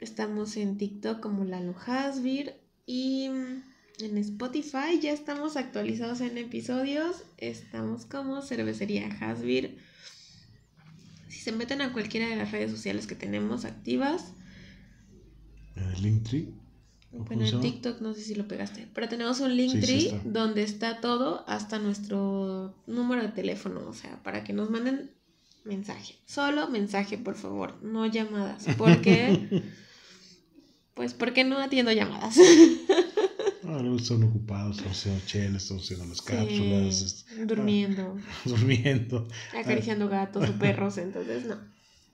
[0.00, 2.54] Estamos en TikTok como Lalo Hasbir
[2.84, 3.30] y
[4.00, 7.24] en Spotify ya estamos actualizados en episodios.
[7.38, 9.78] Estamos como Cervecería Hasbir.
[11.28, 14.32] Si se meten a cualquiera de las redes sociales que tenemos activas.
[16.00, 16.54] Linktree
[17.24, 21.00] bueno, en TikTok no sé si lo pegaste, pero tenemos un link tree donde está
[21.00, 25.10] todo hasta nuestro número de teléfono, o sea, para que nos manden
[25.64, 26.16] mensaje.
[26.26, 29.62] Solo mensaje, por favor, no llamadas, porque
[30.94, 32.36] pues porque no atiendo llamadas.
[33.66, 37.26] Ahora están ocupados, están haciendo chelas, están haciendo las cápsulas.
[37.46, 38.16] durmiendo.
[38.44, 39.28] durmiendo.
[39.54, 41.56] Acariciando gatos o perros, entonces no.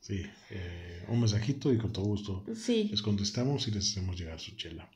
[0.01, 4.57] Sí, eh, un mensajito y con todo gusto les contestamos y les hacemos llegar su
[4.57, 4.91] chela.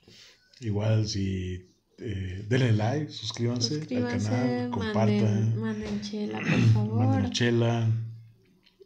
[0.61, 5.61] Igual si eh, denle like, suscríbanse, al canal, compartan.
[5.61, 7.07] Manden, chela, por favor.
[7.07, 7.89] Manden chela.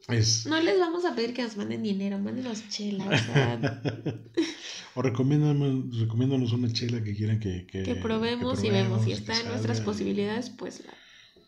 [0.09, 0.45] Es...
[0.47, 3.05] No les vamos a pedir que nos manden dinero, mándenos chela.
[3.07, 3.11] O,
[5.03, 9.05] recomiéndanos una chela que quieran que, que, probemos, y vemos.
[9.05, 10.94] Si está en nuestras posibilidades, pues la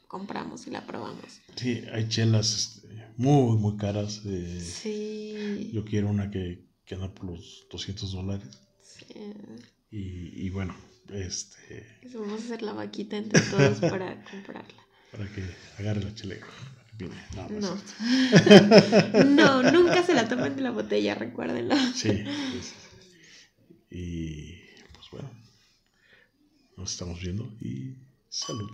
[0.08, 1.40] compramos y la probamos.
[1.56, 4.22] Sí, hay chelas este, muy, muy caras.
[4.26, 5.70] Eh, sí.
[5.72, 8.60] Yo quiero una que, que anda por los 200 dólares.
[8.82, 9.14] Sí.
[9.90, 10.74] Y, y bueno,
[11.10, 11.98] este...
[12.14, 14.82] Vamos a hacer la vaquita entre todos para comprarla.
[15.10, 15.44] Para que
[15.78, 16.36] agarre la chela.
[17.50, 17.76] No.
[19.24, 21.74] no, nunca se la tomen de la botella, recuérdenlo.
[21.94, 22.24] Sí,
[23.94, 24.58] Y
[24.94, 25.30] pues bueno,
[26.78, 27.94] nos estamos viendo y
[28.30, 28.70] salud.